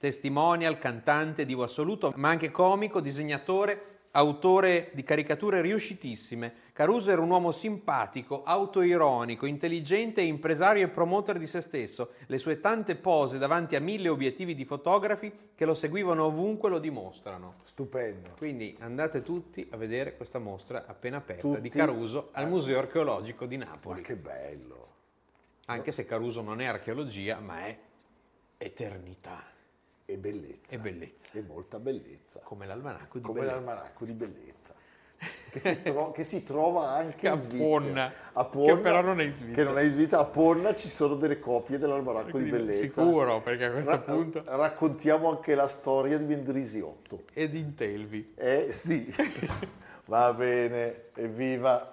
Testimonial, 0.02 0.80
cantante, 0.80 1.46
divo 1.46 1.62
assoluto, 1.62 2.12
ma 2.16 2.28
anche 2.28 2.50
comico, 2.50 3.00
disegnatore, 3.00 4.00
autore 4.10 4.90
di 4.94 5.04
caricature 5.04 5.60
riuscitissime. 5.60 6.54
Caruso 6.72 7.12
era 7.12 7.20
un 7.20 7.30
uomo 7.30 7.52
simpatico, 7.52 8.42
autoironico, 8.42 9.46
intelligente, 9.46 10.20
impresario 10.20 10.84
e 10.84 10.88
promoter 10.88 11.38
di 11.38 11.46
se 11.46 11.60
stesso. 11.60 12.14
Le 12.26 12.38
sue 12.38 12.58
tante 12.58 12.96
pose 12.96 13.38
davanti 13.38 13.76
a 13.76 13.80
mille 13.80 14.08
obiettivi 14.08 14.56
di 14.56 14.64
fotografi 14.64 15.32
che 15.54 15.64
lo 15.64 15.74
seguivano 15.74 16.24
ovunque 16.24 16.68
lo 16.68 16.80
dimostrano. 16.80 17.58
Stupendo. 17.62 18.30
Quindi 18.38 18.76
andate 18.80 19.22
tutti 19.22 19.68
a 19.70 19.76
vedere 19.76 20.16
questa 20.16 20.40
mostra 20.40 20.84
appena 20.84 21.18
aperta 21.18 21.42
Tutti? 21.42 21.60
di 21.60 21.68
Caruso 21.68 22.30
al 22.32 22.48
Museo 22.48 22.80
Archeologico 22.80 23.46
di 23.46 23.56
Ma 23.56 23.66
Napoli. 23.66 24.02
che 24.02 24.16
bello. 24.16 24.88
Anche 25.66 25.92
se 25.92 26.04
Caruso 26.04 26.42
non 26.42 26.60
è 26.60 26.64
archeologia, 26.64 27.38
ma 27.38 27.66
è 27.66 27.78
eternità 28.58 29.50
E 30.12 30.18
bellezza. 30.18 30.74
e 30.74 30.78
bellezza, 30.78 31.28
E 31.32 31.42
molta 31.46 31.78
bellezza. 31.78 32.40
come 32.42 32.66
l'almanacco 32.66 33.18
di 33.18 33.24
Come 33.24 33.40
bellezza. 33.40 33.56
l'almanacco 33.56 34.04
di 34.04 34.12
bellezza. 34.12 34.74
Che 35.50 35.60
si, 35.60 35.82
tro- 35.82 36.10
che 36.10 36.24
si 36.24 36.42
trova 36.42 36.88
anche 36.90 37.28
A. 37.28 37.36
Ponna, 37.36 38.12
A 38.32 38.44
Ponna, 38.44 38.74
che 38.74 38.80
però 38.80 39.02
non 39.02 39.20
è 39.20 39.24
in 39.24 39.32
Svizzera. 39.32 39.54
Che 39.54 39.62
non 39.64 39.78
è 39.78 39.82
in 39.84 39.90
Svizzera. 39.90 40.22
A 40.22 40.24
Ponna 40.24 40.74
ci 40.74 40.88
sono 40.88 41.14
delle 41.14 41.38
copie 41.38 41.78
dell'almanacco 41.78 42.38
di 42.38 42.50
bellezza. 42.50 42.88
Sicuro, 43.02 43.40
perché 43.40 43.66
a 43.66 43.70
questo 43.70 43.90
Ra- 43.92 43.98
punto... 43.98 44.42
Raccontiamo 44.44 45.30
anche 45.30 45.54
la 45.54 45.68
storia 45.68 46.18
di 46.18 46.24
Vendrisiotto. 46.24 47.22
Ed 47.34 47.54
in 47.54 47.74
Telvi. 47.76 48.32
Eh 48.34 48.72
sì, 48.72 49.14
va 50.06 50.32
bene, 50.34 51.04
evviva! 51.14 51.92